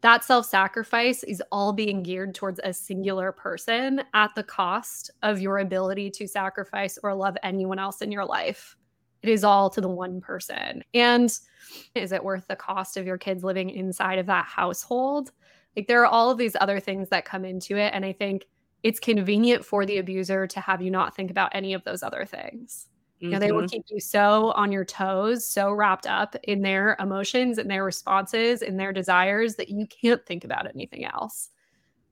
[0.00, 5.40] that self sacrifice is all being geared towards a singular person at the cost of
[5.40, 8.76] your ability to sacrifice or love anyone else in your life.
[9.22, 10.82] It is all to the one person.
[10.92, 11.30] And
[11.94, 15.32] is it worth the cost of your kids living inside of that household?
[15.74, 17.92] Like there are all of these other things that come into it.
[17.94, 18.44] And I think
[18.84, 22.26] it's convenient for the abuser to have you not think about any of those other
[22.26, 22.86] things.
[23.16, 23.24] Mm-hmm.
[23.24, 23.68] You know, they will mm-hmm.
[23.68, 28.60] keep you so on your toes, so wrapped up in their emotions and their responses
[28.60, 31.48] and their desires that you can't think about anything else.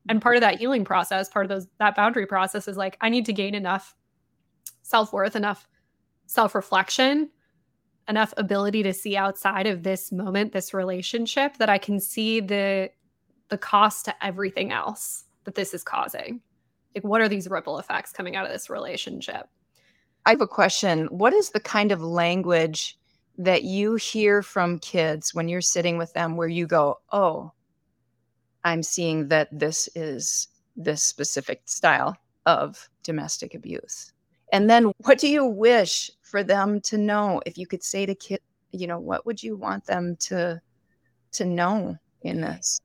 [0.09, 3.11] And part of that healing process, part of those that boundary process is like I
[3.11, 3.95] need to gain enough
[4.81, 5.69] self-worth, enough
[6.27, 7.31] self-reflection,
[8.09, 12.91] enough ability to see outside of this moment, this relationship that I can see the
[13.49, 16.41] the cost to everything else that this is causing
[16.95, 19.49] like what are these ripple effects coming out of this relationship?
[20.25, 21.07] I have a question.
[21.07, 22.99] What is the kind of language
[23.39, 27.51] that you hear from kids when you're sitting with them where you go oh
[28.63, 32.17] i'm seeing that this is this specific style
[32.47, 34.13] of domestic abuse.
[34.53, 37.41] And then what do you wish for them to know?
[37.47, 38.43] If you could say to kids
[38.75, 40.61] you know what would you want them to
[41.33, 42.81] to know in this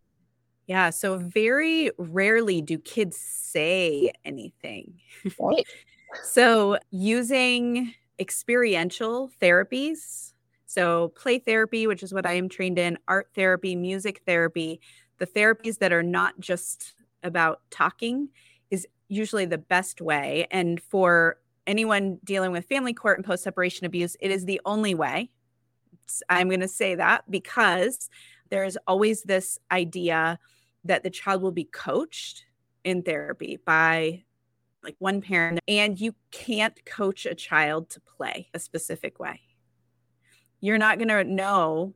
[0.67, 0.89] yeah.
[0.89, 4.99] So very rarely do kids say anything.
[5.39, 5.65] Right.
[6.23, 10.33] so using experiential therapies,
[10.65, 14.81] so play therapy, which is what I am trained in, art therapy, music therapy,
[15.19, 16.93] the therapies that are not just
[17.23, 18.29] about talking
[18.69, 20.47] is usually the best way.
[20.51, 24.93] And for anyone dealing with family court and post separation abuse, it is the only
[24.93, 25.29] way.
[26.29, 28.09] I'm going to say that because
[28.49, 30.39] there is always this idea
[30.87, 32.45] that the child will be coached
[32.83, 34.23] in therapy by
[34.83, 39.41] like one parent and you can't coach a child to play a specific way.
[40.61, 41.93] You're not going to know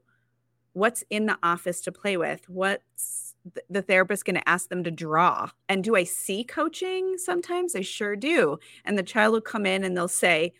[0.73, 3.35] what's in the office to play with what's
[3.69, 5.49] the therapist going to ask them to draw.
[5.67, 7.75] And do i see coaching sometimes?
[7.75, 8.59] I sure do.
[8.85, 10.53] And the child will come in and they'll say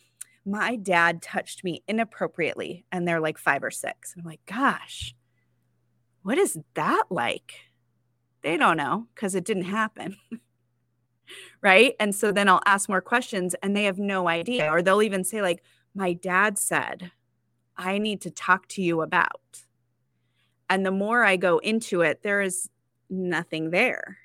[0.46, 4.14] my dad touched me inappropriately and they're like five or six.
[4.14, 5.14] And i'm like gosh
[6.24, 7.56] what is that like
[8.44, 10.18] they don't know because it didn't happen.
[11.62, 11.96] right.
[12.00, 14.72] And so then I'll ask more questions and they have no idea.
[14.72, 15.64] Or they'll even say, like,
[15.94, 17.12] my dad said,
[17.78, 19.64] I need to talk to you about.
[20.70, 22.70] And the more I go into it, there is
[23.10, 24.18] nothing there.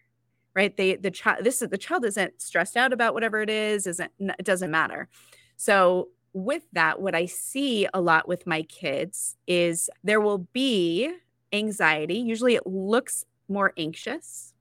[0.55, 0.75] Right.
[0.75, 4.11] They, the child, this is the child isn't stressed out about whatever it is, isn't,
[4.19, 5.09] it doesn't matter.
[5.57, 11.13] So with that, what I see a lot with my kids is there will be
[11.53, 12.19] anxiety.
[12.19, 14.55] Usually it looks more anxious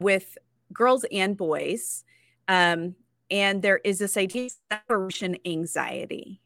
[0.00, 0.38] with
[0.72, 2.04] girls and boys.
[2.48, 2.94] Um,
[3.30, 6.40] and there is this idea of separation anxiety.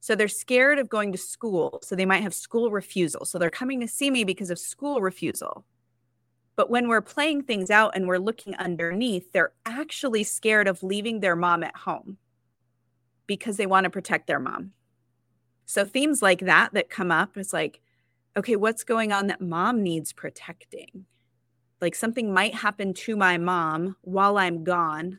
[0.00, 1.78] So they're scared of going to school.
[1.82, 3.24] So they might have school refusal.
[3.24, 5.64] So they're coming to see me because of school refusal.
[6.56, 11.20] But when we're playing things out and we're looking underneath, they're actually scared of leaving
[11.20, 12.18] their mom at home
[13.26, 14.72] because they want to protect their mom.
[15.66, 17.80] So themes like that that come up is like,
[18.36, 21.06] okay, what's going on that mom needs protecting?
[21.80, 25.18] Like something might happen to my mom while I'm gone,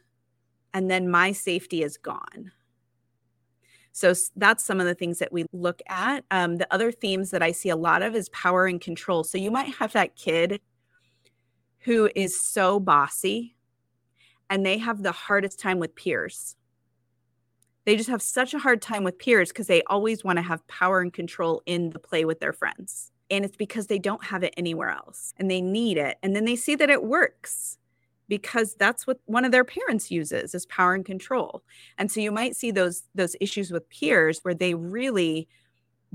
[0.74, 2.52] and then my safety is gone.
[3.92, 6.26] So that's some of the things that we look at.
[6.32, 9.24] Um, the other themes that I see a lot of is power and control.
[9.24, 10.60] So you might have that kid
[11.80, 13.56] who is so bossy
[14.50, 16.56] and they have the hardest time with peers.
[17.86, 20.66] They just have such a hard time with peers because they always want to have
[20.68, 23.12] power and control in the play with their friends.
[23.30, 26.18] And it's because they don't have it anywhere else and they need it.
[26.24, 27.78] And then they see that it works
[28.30, 31.64] because that's what one of their parents uses is power and control.
[31.98, 35.48] And so you might see those those issues with peers where they really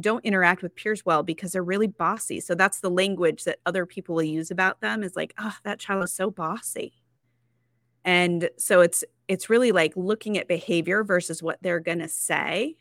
[0.00, 2.40] don't interact with peers well because they're really bossy.
[2.40, 5.80] So that's the language that other people will use about them is like, oh, that
[5.80, 6.92] child is so bossy.
[8.08, 12.74] And so it's it's really like looking at behavior versus what they're going to say.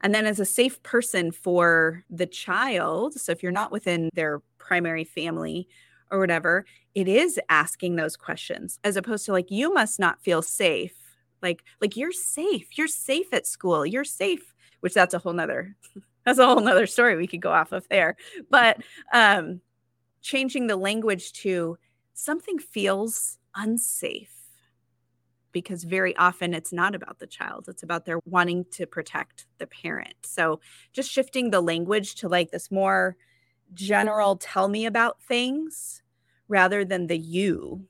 [0.00, 4.40] And then as a safe person for the child, so if you're not within their
[4.56, 5.68] primary family
[6.10, 6.64] or whatever,
[6.94, 10.96] it is asking those questions as opposed to like you must not feel safe.
[11.42, 12.78] Like like you're safe.
[12.78, 13.84] You're safe at school.
[13.84, 15.76] You're safe, which that's a whole nother
[16.24, 18.16] that's a whole nother story we could go off of there.
[18.48, 18.78] But
[19.12, 19.60] um
[20.22, 21.76] changing the language to
[22.14, 24.32] something feels unsafe
[25.52, 29.66] because very often it's not about the child it's about their wanting to protect the
[29.66, 30.14] parent.
[30.22, 30.60] So
[30.92, 33.16] just shifting the language to like this more
[33.74, 36.02] general tell me about things
[36.48, 37.86] rather than the you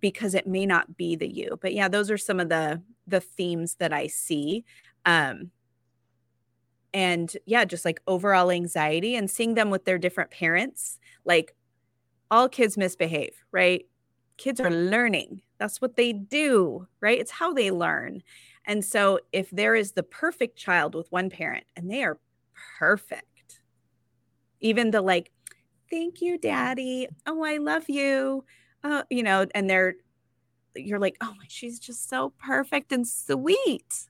[0.00, 1.58] because it may not be the you.
[1.60, 4.64] But yeah those are some of the the themes that i see
[5.04, 5.50] um
[6.92, 11.54] and yeah just like overall anxiety and seeing them with their different parents like
[12.30, 13.86] all kids misbehave right
[14.36, 15.40] kids are learning.
[15.58, 17.18] That's what they do right?
[17.18, 18.22] It's how they learn.
[18.66, 22.18] And so if there is the perfect child with one parent and they are
[22.78, 23.60] perfect.
[24.60, 25.30] Even the like
[25.90, 27.08] thank you daddy.
[27.26, 28.44] Oh i love you.
[28.82, 29.94] Uh, you know and they're
[30.76, 34.08] you're like oh my she's just so perfect and sweet.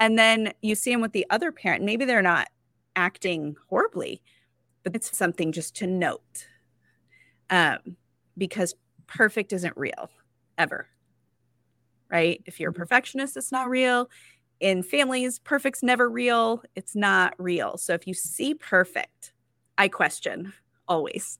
[0.00, 2.48] And then you see them with the other parent maybe they're not
[2.96, 4.22] acting horribly
[4.84, 6.46] but it's something just to note
[7.50, 7.96] um,
[8.36, 8.74] because
[9.06, 10.10] perfect isn't real
[10.58, 10.88] ever
[12.14, 12.42] right?
[12.46, 12.82] If you're a mm-hmm.
[12.82, 14.08] perfectionist it's not real.
[14.60, 17.76] In families perfect's never real it's not real.
[17.76, 19.32] So if you see perfect
[19.76, 20.52] i question
[20.86, 21.38] always.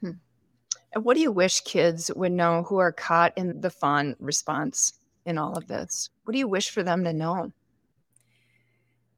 [0.00, 0.12] Hmm.
[0.94, 4.94] and what do you wish kids would know who are caught in the fawn response
[5.26, 6.10] in all of this?
[6.24, 7.52] What do you wish for them to know?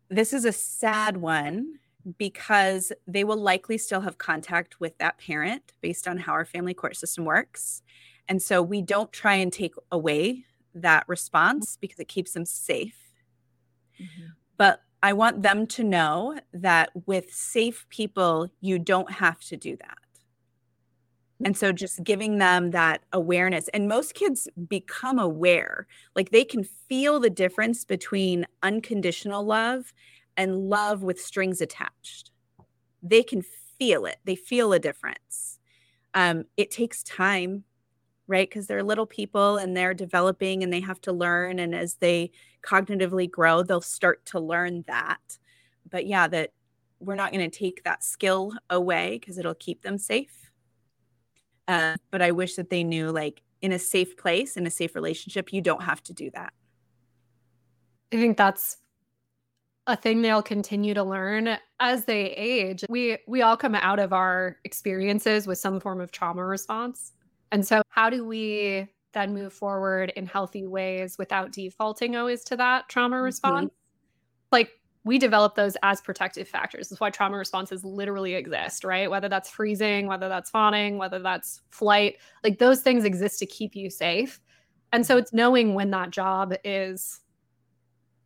[0.09, 1.79] This is a sad one
[2.17, 6.75] because they will likely still have contact with that parent based on how our family
[6.75, 7.83] court system works.
[8.29, 10.45] And so we don't try and take away
[10.75, 13.13] that response because it keeps them safe.
[14.01, 14.29] Mm-hmm.
[14.57, 19.77] But I want them to know that with safe people, you don't have to do
[19.77, 19.99] that.
[21.45, 23.69] And so just giving them that awareness.
[23.69, 25.87] And most kids become aware,
[26.17, 29.93] like they can feel the difference between unconditional love
[30.39, 32.31] and love with strings attached.
[33.03, 33.43] They can
[33.79, 35.59] feel it, they feel a difference.
[36.15, 37.65] Um, it takes time,
[38.27, 38.49] right?
[38.49, 41.59] Because they're little people and they're developing and they have to learn.
[41.59, 42.31] And as they
[42.63, 45.39] cognitively grow, they'll start to learn that.
[45.91, 46.53] But yeah, that
[46.99, 50.51] we're not going to take that skill away because it'll keep them safe.
[51.67, 54.95] Uh, but I wish that they knew, like, in a safe place, in a safe
[54.95, 56.53] relationship, you don't have to do that.
[58.13, 58.79] I think that's
[59.89, 62.85] a thing they'll continue to learn as they age.
[62.91, 67.15] We we all come out of our experiences with some form of trauma response.
[67.51, 72.57] And so how do we then move forward in healthy ways without defaulting always to
[72.57, 73.25] that trauma mm-hmm.
[73.25, 73.71] response?
[74.53, 74.73] Like
[75.05, 76.91] we develop those as protective factors.
[76.91, 79.11] That's why trauma responses literally exist, right?
[79.11, 83.75] Whether that's freezing, whether that's fawning, whether that's flight, like those things exist to keep
[83.75, 84.39] you safe.
[84.93, 87.21] And so it's knowing when that job is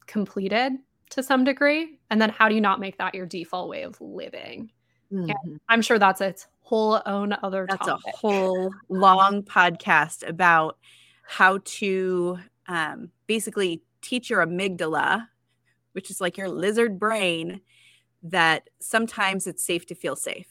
[0.07, 0.73] completed
[1.13, 4.01] to some degree and then how do you not make that your default way of
[4.01, 4.71] living
[5.13, 5.57] mm-hmm.
[5.69, 8.15] i'm sure that's its whole own other that's topic.
[8.15, 10.79] a whole long podcast about
[11.25, 15.27] how to um, basically teach your amygdala
[15.93, 17.61] which is like your lizard brain
[18.23, 20.49] that sometimes it's safe to feel safe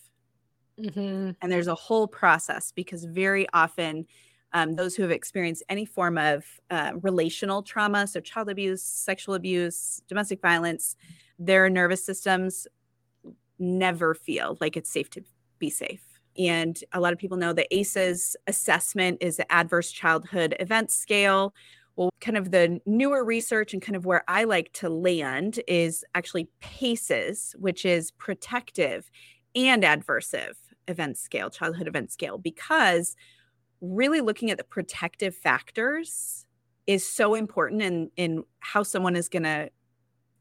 [0.79, 1.31] mm-hmm.
[1.41, 4.05] and there's a whole process because very often
[4.53, 9.35] um, those who have experienced any form of uh, relational trauma, so child abuse, sexual
[9.35, 10.95] abuse, domestic violence,
[11.39, 12.67] their nervous systems
[13.59, 15.23] never feel like it's safe to
[15.59, 16.01] be safe.
[16.37, 21.53] And a lot of people know the ACEs assessment is the Adverse Childhood Event Scale.
[21.95, 26.05] Well, kind of the newer research and kind of where I like to land is
[26.15, 29.11] actually PACEs, which is protective
[29.55, 30.53] and adversive
[30.87, 33.15] event scale, childhood event scale, because
[33.81, 36.45] really looking at the protective factors
[36.87, 39.69] is so important in in how someone is going to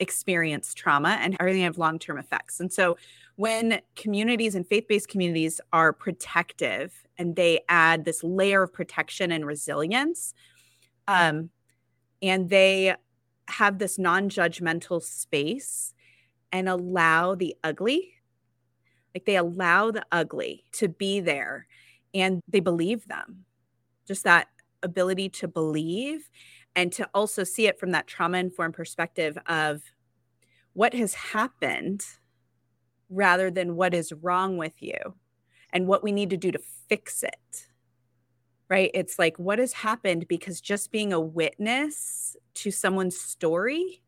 [0.01, 2.59] experience trauma and are to have long-term effects.
[2.59, 2.97] And so
[3.36, 9.47] when communities and faith-based communities are protective and they add this layer of protection and
[9.47, 10.32] resilience
[11.07, 11.51] um,
[12.22, 12.95] and they
[13.49, 15.95] have this non-judgmental space
[16.51, 18.14] and allow the ugly
[19.14, 21.66] like they allow the ugly to be there
[22.15, 23.45] and they believe them.
[24.07, 24.49] Just that
[24.83, 26.29] ability to believe
[26.75, 29.83] and to also see it from that trauma informed perspective of
[30.73, 32.05] what has happened
[33.09, 34.99] rather than what is wrong with you
[35.73, 37.67] and what we need to do to fix it.
[38.69, 38.91] Right?
[38.95, 44.03] It's like what has happened because just being a witness to someone's story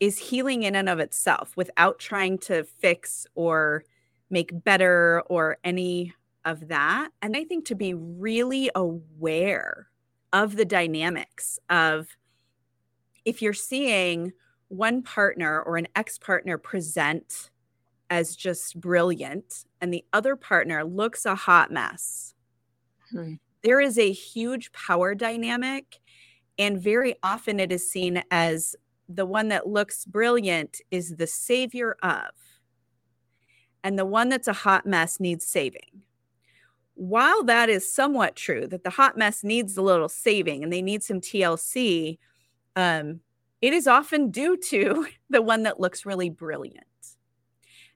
[0.00, 3.84] is healing in and of itself without trying to fix or
[4.28, 7.10] make better or any of that.
[7.22, 9.88] And I think to be really aware
[10.32, 12.08] of the dynamics of
[13.24, 14.32] if you're seeing
[14.68, 17.50] one partner or an ex partner present
[18.08, 22.34] as just brilliant and the other partner looks a hot mess.
[23.10, 23.34] Hmm.
[23.62, 25.98] there is a huge power dynamic
[26.58, 28.76] and very often it is seen as
[29.08, 32.30] the one that looks brilliant is the savior of
[33.82, 36.02] and the one that's a hot mess needs saving
[37.00, 40.82] while that is somewhat true that the hot mess needs a little saving and they
[40.82, 42.18] need some tlc
[42.76, 43.20] um,
[43.60, 46.84] it is often due to the one that looks really brilliant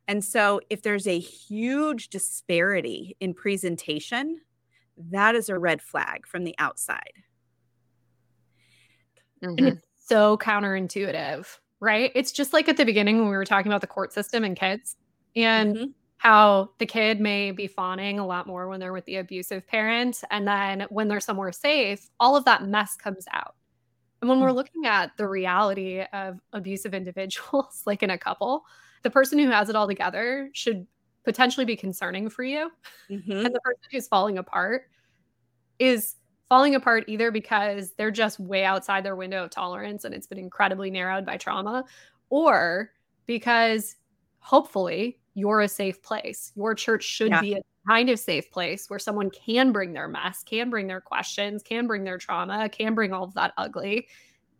[0.09, 4.41] and so if there's a huge disparity in presentation
[4.97, 7.13] that is a red flag from the outside.
[9.43, 9.59] Mm-hmm.
[9.59, 11.47] And it's so counterintuitive,
[11.81, 12.11] right?
[12.15, 14.57] It's just like at the beginning when we were talking about the court system and
[14.57, 14.97] kids
[15.35, 15.91] and mm-hmm.
[16.25, 20.25] How the kid may be fawning a lot more when they're with the abusive parent.
[20.31, 23.55] And then when they're somewhere safe, all of that mess comes out.
[24.22, 24.55] And when we're mm.
[24.55, 28.64] looking at the reality of abusive individuals, like in a couple,
[29.03, 30.87] the person who has it all together should
[31.25, 32.70] potentially be concerning for you.
[33.11, 33.31] Mm-hmm.
[33.31, 34.85] And the person who's falling apart
[35.79, 36.16] is
[36.49, 40.39] falling apart either because they're just way outside their window of tolerance and it's been
[40.39, 41.85] incredibly narrowed by trauma,
[42.31, 42.93] or
[43.27, 43.97] because
[44.39, 46.53] hopefully you're a safe place.
[46.55, 47.41] Your church should yeah.
[47.41, 51.01] be a kind of safe place where someone can bring their mess, can bring their
[51.01, 54.09] questions, can bring their trauma, can bring all of that ugly.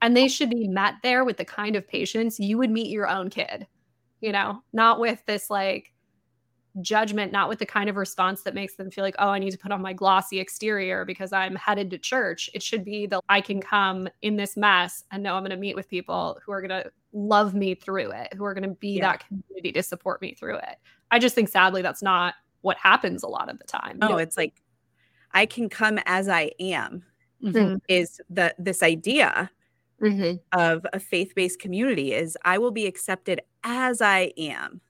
[0.03, 3.09] And they should be met there with the kind of patience you would meet your
[3.09, 3.67] own kid,
[4.21, 5.94] you know, not with this like,
[6.81, 9.53] judgment, not with the kind of response that makes them feel like, oh, I need
[9.53, 12.51] to put on my glossy exterior because I'm headed to church.
[12.55, 15.57] It should be that I can come in this mess and know I'm going to
[15.57, 18.75] meet with people who are going to love me through it, who are going to
[18.77, 19.13] be yeah.
[19.13, 20.77] that community to support me through it.
[21.11, 23.99] I just think sadly that's not what happens a lot of the time.
[24.03, 24.61] Oh, it's like
[25.33, 27.05] I can come as I am.
[27.43, 27.77] Mm-hmm.
[27.89, 29.51] Is the this idea
[30.03, 30.37] mm-hmm.
[30.59, 34.81] of a faith-based community is I will be accepted as I am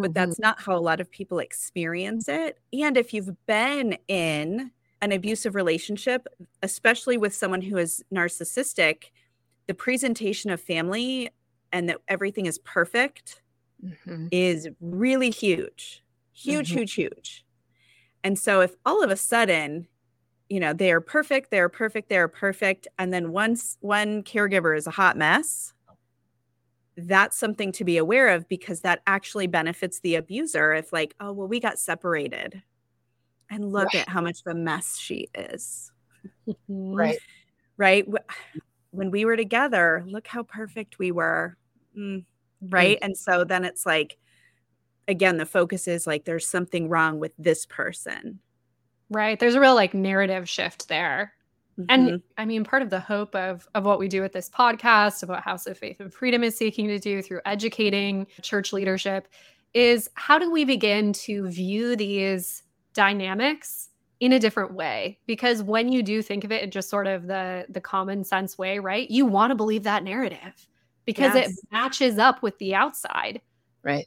[0.00, 0.42] but that's mm-hmm.
[0.42, 2.58] not how a lot of people experience it.
[2.72, 6.26] And if you've been in an abusive relationship,
[6.62, 9.10] especially with someone who is narcissistic,
[9.66, 11.30] the presentation of family
[11.72, 13.42] and that everything is perfect
[13.84, 14.28] mm-hmm.
[14.30, 16.02] is really huge.
[16.32, 16.78] Huge, mm-hmm.
[16.78, 17.44] huge, huge.
[18.24, 19.86] And so if all of a sudden,
[20.48, 24.86] you know, they are perfect, they're perfect, they're perfect, and then once one caregiver is
[24.86, 25.73] a hot mess,
[26.96, 31.32] that's something to be aware of because that actually benefits the abuser if like oh
[31.32, 32.62] well we got separated.
[33.50, 34.02] And look right.
[34.02, 35.92] at how much of a mess she is.
[36.68, 37.18] Right.
[37.76, 38.06] Right?
[38.92, 41.56] When we were together look how perfect we were.
[41.98, 42.24] Mm,
[42.62, 42.96] right?
[42.96, 43.04] Mm-hmm.
[43.04, 44.16] and so then it's like
[45.08, 48.38] again the focus is like there's something wrong with this person.
[49.10, 51.34] Right there's a real like narrative shift there
[51.78, 51.86] Mm-hmm.
[51.88, 55.22] And I mean, part of the hope of of what we do with this podcast,
[55.22, 59.28] of what House of Faith and Freedom is seeking to do through educating church leadership,
[59.72, 62.62] is how do we begin to view these
[62.92, 65.18] dynamics in a different way?
[65.26, 68.56] Because when you do think of it in just sort of the the common sense
[68.56, 69.10] way, right?
[69.10, 70.68] You want to believe that narrative
[71.04, 71.50] because yes.
[71.50, 73.40] it matches up with the outside.
[73.82, 74.06] Right.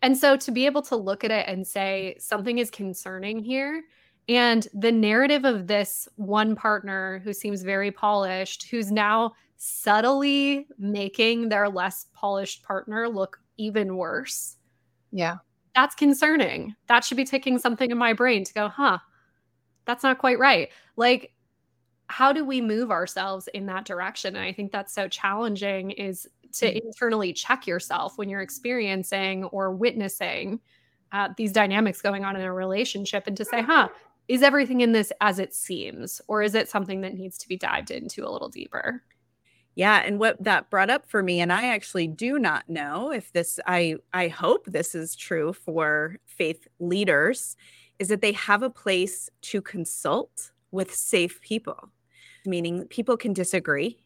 [0.00, 3.82] And so to be able to look at it and say something is concerning here
[4.28, 11.48] and the narrative of this one partner who seems very polished, who's now subtly making
[11.48, 14.56] their less polished partner look even worse.
[15.10, 15.36] Yeah.
[15.74, 16.74] That's concerning.
[16.88, 18.98] That should be taking something in my brain to go, huh,
[19.84, 20.68] that's not quite right.
[20.96, 21.32] Like,
[22.08, 24.36] how do we move ourselves in that direction?
[24.36, 26.86] And I think that's so challenging is to mm-hmm.
[26.86, 30.60] internally check yourself when you're experiencing or witnessing
[31.12, 33.88] uh, these dynamics going on in a relationship and to say, huh,
[34.28, 37.56] is everything in this as it seems or is it something that needs to be
[37.56, 39.02] dived into a little deeper?
[39.74, 43.32] Yeah and what that brought up for me and i actually do not know if
[43.32, 47.56] this i i hope this is true for faith leaders
[48.00, 51.90] is that they have a place to consult with safe people
[52.44, 54.02] meaning people can disagree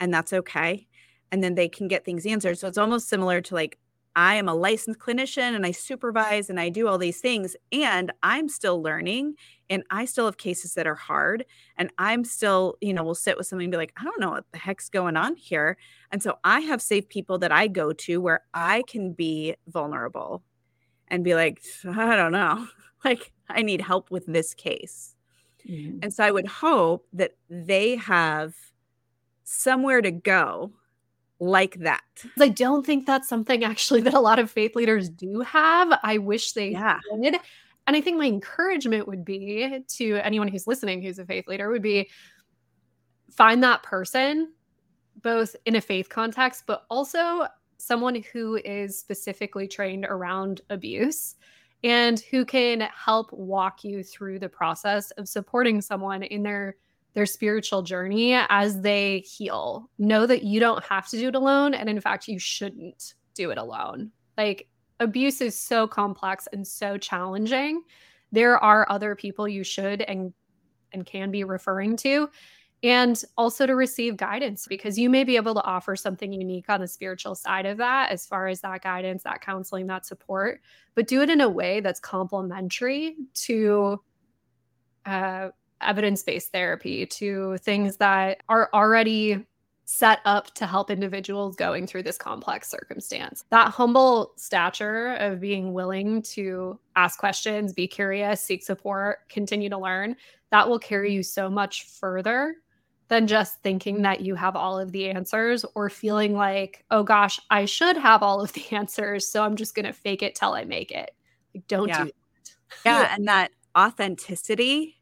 [0.00, 0.88] and that's okay
[1.34, 2.58] and then they can get things answered.
[2.58, 3.76] So it's almost similar to like
[4.16, 8.12] I am a licensed clinician and I supervise and I do all these things and
[8.22, 9.34] I'm still learning
[9.68, 11.44] and I still have cases that are hard
[11.76, 14.30] and I'm still, you know, will sit with somebody and be like, I don't know
[14.30, 15.76] what the heck's going on here.
[16.12, 20.42] And so I have safe people that I go to where I can be vulnerable
[21.08, 22.66] and be like, I don't know.
[23.04, 25.14] Like I need help with this case.
[25.68, 25.98] Mm-hmm.
[26.00, 28.54] And so I would hope that they have
[29.44, 30.72] somewhere to go
[31.44, 32.02] like that.
[32.40, 35.98] I don't think that's something actually that a lot of faith leaders do have.
[36.02, 36.98] I wish they yeah.
[37.22, 37.36] did.
[37.86, 41.68] And I think my encouragement would be to anyone who's listening who's a faith leader
[41.70, 42.08] would be
[43.30, 44.52] find that person
[45.22, 51.36] both in a faith context but also someone who is specifically trained around abuse
[51.82, 56.76] and who can help walk you through the process of supporting someone in their
[57.14, 59.88] their spiritual journey as they heal.
[59.98, 63.50] Know that you don't have to do it alone and in fact you shouldn't do
[63.50, 64.10] it alone.
[64.36, 64.68] Like
[65.00, 67.82] abuse is so complex and so challenging.
[68.32, 70.32] There are other people you should and
[70.92, 72.28] and can be referring to
[72.84, 76.80] and also to receive guidance because you may be able to offer something unique on
[76.80, 80.60] the spiritual side of that as far as that guidance that counseling that support
[80.94, 84.00] but do it in a way that's complementary to
[85.06, 85.48] uh,
[85.86, 89.44] evidence-based therapy to things that are already
[89.86, 93.44] set up to help individuals going through this complex circumstance.
[93.50, 99.78] That humble stature of being willing to ask questions, be curious, seek support, continue to
[99.78, 100.16] learn,
[100.50, 102.56] that will carry you so much further
[103.08, 107.38] than just thinking that you have all of the answers or feeling like, oh gosh,
[107.50, 109.28] I should have all of the answers.
[109.28, 111.10] So I'm just going to fake it till I make it.
[111.54, 112.04] Like, don't yeah.
[112.04, 112.10] do
[112.84, 113.00] that.
[113.02, 113.14] Yeah.
[113.14, 114.96] and that authenticity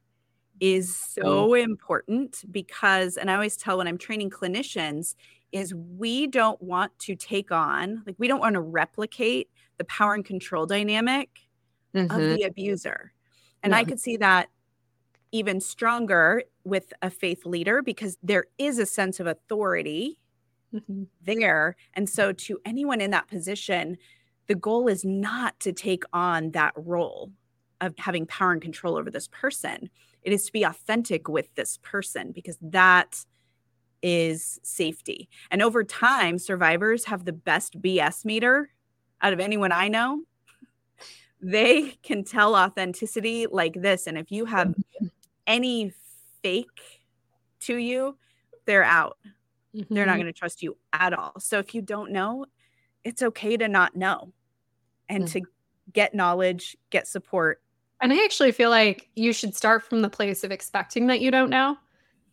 [0.61, 5.15] is so important because, and I always tell when I'm training clinicians,
[5.51, 10.15] is we don't want to take on, like, we don't want to replicate the power
[10.15, 11.41] and control dynamic
[11.95, 12.11] mm-hmm.
[12.11, 13.13] of the abuser.
[13.63, 14.49] And I could see that
[15.31, 20.19] even stronger with a faith leader because there is a sense of authority
[20.75, 21.05] mm-hmm.
[21.23, 21.77] there.
[21.95, 23.99] And so, to anyone in that position,
[24.47, 27.31] the goal is not to take on that role
[27.81, 29.91] of having power and control over this person.
[30.23, 33.25] It is to be authentic with this person because that
[34.03, 35.29] is safety.
[35.51, 38.71] And over time, survivors have the best BS meter
[39.21, 40.23] out of anyone I know.
[41.41, 44.07] They can tell authenticity like this.
[44.07, 45.07] And if you have mm-hmm
[45.47, 45.93] any
[46.43, 47.01] fake
[47.61, 48.17] to you,
[48.67, 49.19] they're out.
[49.75, 49.95] Mm-hmm.
[49.95, 50.23] They're not mm-hmm.
[50.23, 51.39] going to trust you at all.
[51.41, 52.47] So if you don't know,
[53.05, 54.33] it's okay to not know
[55.09, 55.41] and mm-hmm.
[55.41, 55.47] to
[55.93, 57.61] get knowledge, get support.
[58.03, 61.31] And I actually feel like you should start from the place of expecting that you
[61.31, 61.79] don't know.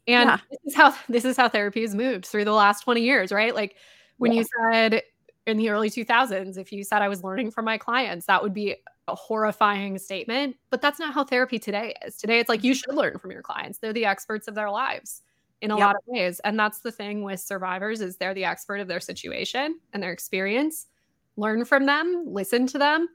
[0.07, 0.37] And yeah.
[0.49, 3.53] this is how this is how therapy has moved through the last 20 years, right?
[3.53, 3.75] Like
[4.17, 4.39] when yeah.
[4.39, 5.03] you said
[5.45, 8.53] in the early 2000s, if you said I was learning from my clients, that would
[8.53, 8.75] be
[9.07, 12.15] a horrifying statement, but that's not how therapy today is.
[12.17, 13.79] Today, it's like you should learn from your clients.
[13.79, 15.21] They're the experts of their lives
[15.61, 15.85] in a yep.
[15.85, 16.39] lot of ways.
[16.41, 20.11] And that's the thing with survivors is they're the expert of their situation and their
[20.11, 20.87] experience.
[21.35, 23.07] Learn from them, listen to them,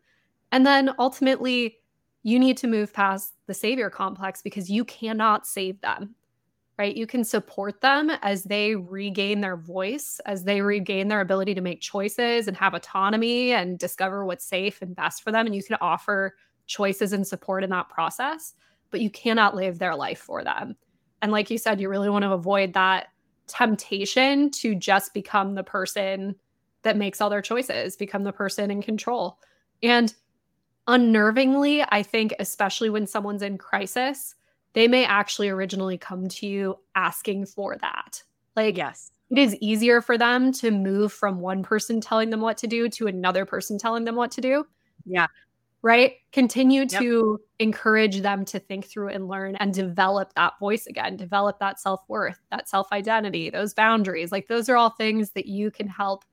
[0.53, 1.79] and then ultimately
[2.25, 6.17] you need to move past the savior complex because you cannot save them
[6.79, 6.97] right?
[6.97, 11.61] You can support them as they regain their voice, as they regain their ability to
[11.61, 15.47] make choices and have autonomy and discover what's safe and best for them.
[15.47, 16.35] And you can offer
[16.67, 18.55] choices and support in that process,
[18.91, 20.77] but you cannot live their life for them.
[21.23, 23.09] And like you said, you really want to avoid that
[23.47, 26.35] temptation to just become the person
[26.83, 29.39] that makes all their choices, become the person in control.
[29.83, 30.13] And
[30.89, 34.35] unnervingly, I think, especially when someone's in crisis,
[34.75, 38.23] they may actually originally come to you asking for that.
[38.57, 42.59] Like, yes, it is easier for them to move from one person telling them what
[42.59, 44.67] to do to another person telling them what to do.
[45.07, 45.29] Yeah.
[45.83, 46.15] Right.
[46.33, 47.01] Continue yep.
[47.03, 51.79] to encourage them to think through and learn and develop that voice again, develop that
[51.79, 54.33] self worth, that self identity, those boundaries.
[54.33, 56.25] Like, those are all things that you can help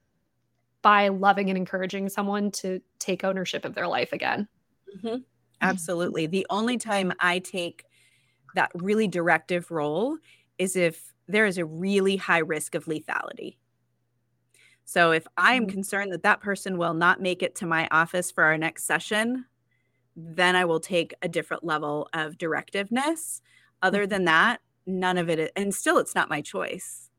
[0.82, 4.48] by loving and encouraging someone to take ownership of their life again.
[4.98, 5.18] Mm-hmm.
[5.62, 6.26] Absolutely.
[6.26, 7.86] The only time I take
[8.56, 10.18] that really directive role
[10.58, 13.58] is if there is a really high risk of lethality.
[14.86, 15.74] So if I am mm-hmm.
[15.74, 19.46] concerned that that person will not make it to my office for our next session,
[20.16, 23.42] then I will take a different level of directiveness.
[23.82, 24.10] Other mm-hmm.
[24.10, 27.10] than that, none of it, is, and still it's not my choice.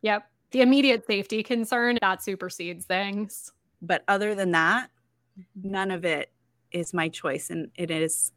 [0.00, 0.28] Yep.
[0.52, 3.52] The immediate safety concern that supersedes things.
[3.80, 4.90] But other than that,
[5.38, 5.70] mm-hmm.
[5.70, 6.30] none of it
[6.70, 7.50] is my choice.
[7.50, 8.32] And it is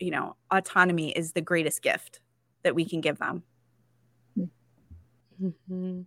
[0.00, 2.20] you know, autonomy is the greatest gift
[2.64, 3.42] that we can give them.
[5.40, 6.00] Mm-hmm.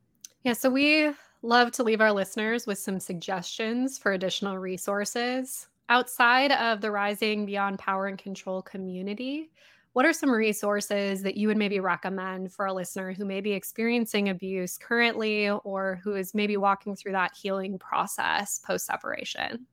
[0.43, 0.53] Yeah.
[0.53, 6.81] So we love to leave our listeners with some suggestions for additional resources outside of
[6.81, 9.51] the Rising Beyond Power and Control community.
[9.93, 13.51] What are some resources that you would maybe recommend for a listener who may be
[13.53, 19.67] experiencing abuse currently or who is maybe walking through that healing process post separation?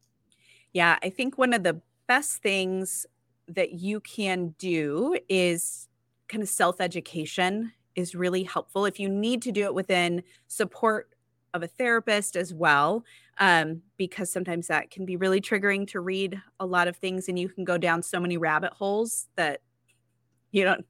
[0.73, 3.07] Yeah, I think one of the best things
[3.49, 5.89] that you can do is
[6.29, 8.85] kind of self education is really helpful.
[8.85, 11.15] If you need to do it within support
[11.55, 13.05] of a therapist as well,
[13.39, 17.39] um, because sometimes that can be really triggering to read a lot of things and
[17.39, 19.63] you can go down so many rabbit holes that
[20.53, 20.85] you don't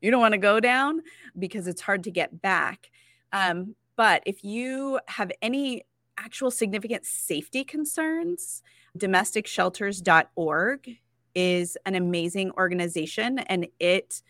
[0.00, 1.02] you don't want to go down
[1.38, 2.90] because it's hard to get back.
[3.32, 5.84] Um, but if you have any
[6.16, 8.62] actual significant safety concerns,
[8.98, 10.90] domesticshelters.org
[11.34, 14.22] is an amazing organization and it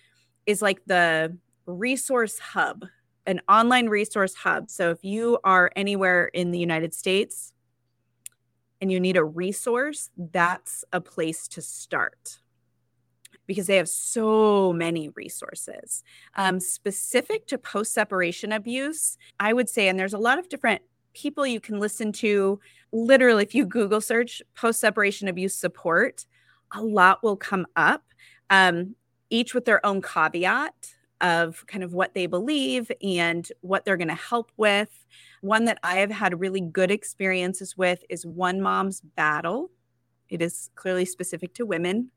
[0.47, 1.37] is like the
[1.67, 2.85] resource hub,
[3.27, 4.71] an online resource hub.
[4.71, 7.53] So if you are anywhere in the United States
[8.81, 12.40] and you need a resource, that's a place to start
[13.51, 16.05] because they have so many resources.
[16.37, 20.83] Um, specific to post separation abuse, I would say, and there's a lot of different
[21.15, 22.61] people you can listen to.
[22.93, 26.27] Literally, if you Google search post separation abuse support,
[26.71, 28.05] a lot will come up,
[28.51, 28.95] um,
[29.31, 34.07] each with their own caveat of kind of what they believe and what they're going
[34.07, 35.05] to help with.
[35.41, 39.73] One that I have had really good experiences with is One Mom's Battle.
[40.29, 42.13] It is clearly specific to women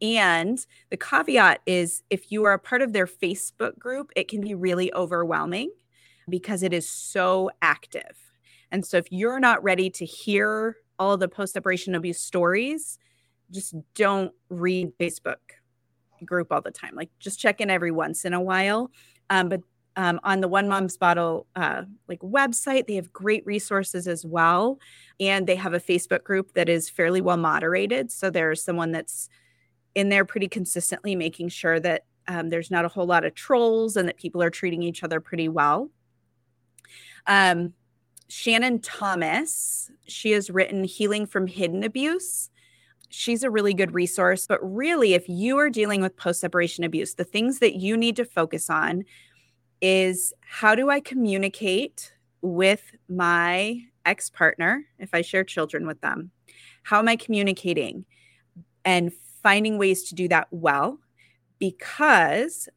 [0.00, 4.40] and the caveat is if you are a part of their Facebook group, it can
[4.40, 5.70] be really overwhelming
[6.28, 8.16] because it is so active.
[8.70, 12.98] And so if you're not ready to hear all the post separation abuse stories,
[13.50, 15.36] just don't read Facebook
[16.24, 16.94] group all the time.
[16.94, 18.90] Like just check in every once in a while.
[19.30, 19.60] Um, but
[19.96, 24.78] um, on the One Mom's Battle uh, like website, they have great resources as well,
[25.18, 28.12] and they have a Facebook group that is fairly well moderated.
[28.12, 29.30] So there's someone that's
[29.96, 33.96] in there pretty consistently, making sure that um, there's not a whole lot of trolls
[33.96, 35.90] and that people are treating each other pretty well.
[37.26, 37.72] Um,
[38.28, 42.50] Shannon Thomas, she has written Healing from Hidden Abuse.
[43.08, 44.46] She's a really good resource.
[44.46, 48.16] But really, if you are dealing with post separation abuse, the things that you need
[48.16, 49.04] to focus on
[49.80, 56.32] is how do I communicate with my ex partner if I share children with them?
[56.82, 58.04] How am I communicating?
[58.84, 59.12] And
[59.46, 60.98] finding ways to do that well
[61.60, 62.68] because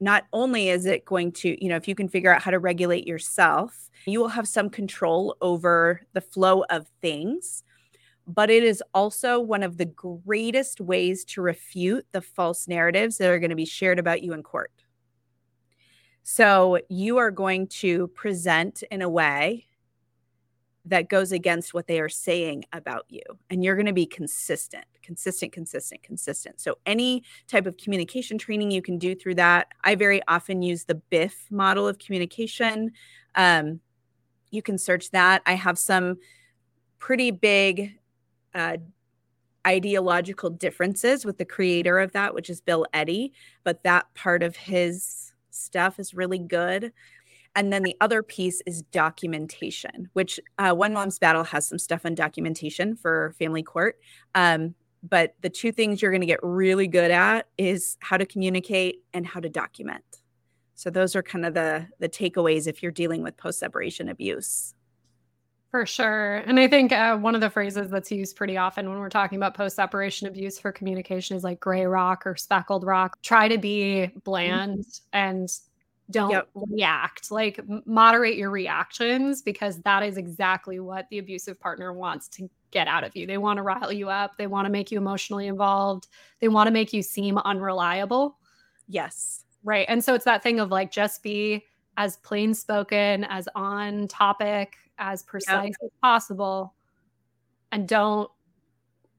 [0.00, 2.58] not only is it going to, you know, if you can figure out how to
[2.58, 7.62] regulate yourself, you will have some control over the flow of things.
[8.26, 13.28] But it is also one of the greatest ways to refute the false narratives that
[13.28, 14.72] are going to be shared about you in court.
[16.22, 19.66] So you are going to present in a way
[20.86, 23.22] that goes against what they are saying about you.
[23.50, 26.60] And you're going to be consistent, consistent, consistent, consistent.
[26.60, 29.68] So, any type of communication training you can do through that.
[29.84, 32.92] I very often use the BIFF model of communication.
[33.34, 33.80] Um,
[34.50, 35.42] you can search that.
[35.44, 36.18] I have some
[36.98, 37.98] pretty big
[38.54, 38.78] uh,
[39.66, 43.32] ideological differences with the creator of that, which is Bill Eddy,
[43.64, 46.92] but that part of his stuff is really good.
[47.56, 52.02] And then the other piece is documentation, which uh, One Mom's Battle has some stuff
[52.04, 53.98] on documentation for family court.
[54.34, 58.26] Um, but the two things you're going to get really good at is how to
[58.26, 60.04] communicate and how to document.
[60.74, 64.74] So those are kind of the the takeaways if you're dealing with post separation abuse.
[65.70, 66.36] For sure.
[66.46, 69.36] And I think uh, one of the phrases that's used pretty often when we're talking
[69.36, 73.20] about post separation abuse for communication is like gray rock or speckled rock.
[73.22, 75.16] Try to be bland mm-hmm.
[75.18, 75.50] and
[76.10, 76.48] don't yep.
[76.54, 82.48] react like moderate your reactions because that is exactly what the abusive partner wants to
[82.70, 84.98] get out of you they want to rile you up they want to make you
[84.98, 86.08] emotionally involved
[86.40, 88.38] they want to make you seem unreliable
[88.86, 91.64] yes right and so it's that thing of like just be
[91.96, 95.76] as plain spoken as on topic as precise yep.
[95.82, 96.74] as possible
[97.72, 98.30] and don't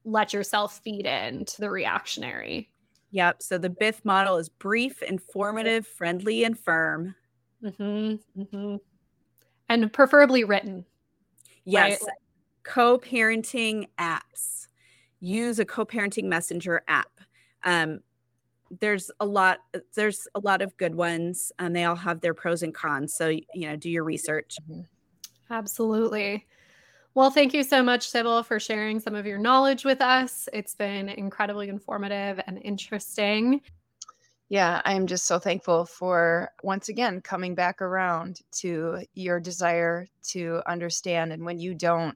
[0.06, 2.70] let yourself feed into the reactionary
[3.12, 3.42] Yep.
[3.42, 7.16] So the BIFF model is brief, informative, friendly, and firm.
[7.64, 8.76] Mm-hmm, mm-hmm.
[9.70, 10.86] And preferably written.
[11.66, 12.00] Yes.
[12.02, 12.12] Right?
[12.64, 14.68] Co parenting apps.
[15.20, 17.10] Use a co parenting messenger app.
[17.64, 18.02] Um,
[18.80, 19.60] there's a lot
[19.96, 23.30] there's a lot of good ones and they all have their pros and cons so
[23.30, 24.82] you know do your research mm-hmm.
[25.50, 26.46] absolutely
[27.18, 30.48] well, thank you so much, Sybil, for sharing some of your knowledge with us.
[30.54, 33.62] It's been incredibly informative and interesting.
[34.50, 40.62] Yeah, I'm just so thankful for once again coming back around to your desire to
[40.68, 41.34] understand.
[41.34, 42.16] And when you don't,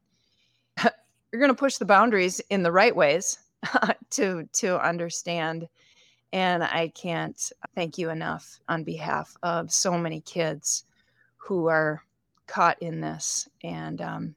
[0.83, 3.39] you're going to push the boundaries in the right ways
[4.11, 5.67] to to understand.
[6.31, 7.41] And I can't
[7.73, 10.85] thank you enough on behalf of so many kids
[11.37, 12.03] who are
[12.45, 13.49] caught in this.
[13.63, 14.35] And um,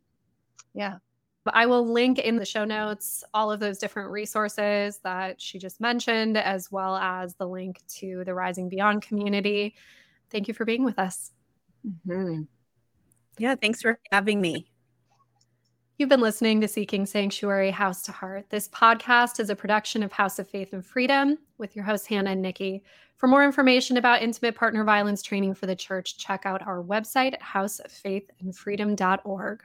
[0.75, 0.99] yeah.
[1.45, 5.59] But I will link in the show notes all of those different resources that she
[5.59, 9.77] just mentioned, as well as the link to the Rising Beyond community.
[10.31, 11.31] Thank you for being with us.
[11.87, 12.43] Mm-hmm.
[13.39, 14.71] Yeah, thanks for having me.
[15.99, 18.47] You've been listening to Seeking Sanctuary House to Heart.
[18.51, 22.31] This podcast is a production of House of Faith and Freedom with your hosts, Hannah
[22.31, 22.83] and Nikki.
[23.17, 27.35] For more information about intimate partner violence training for the church, check out our website
[27.35, 29.63] at houseoffaithandfreedom.org.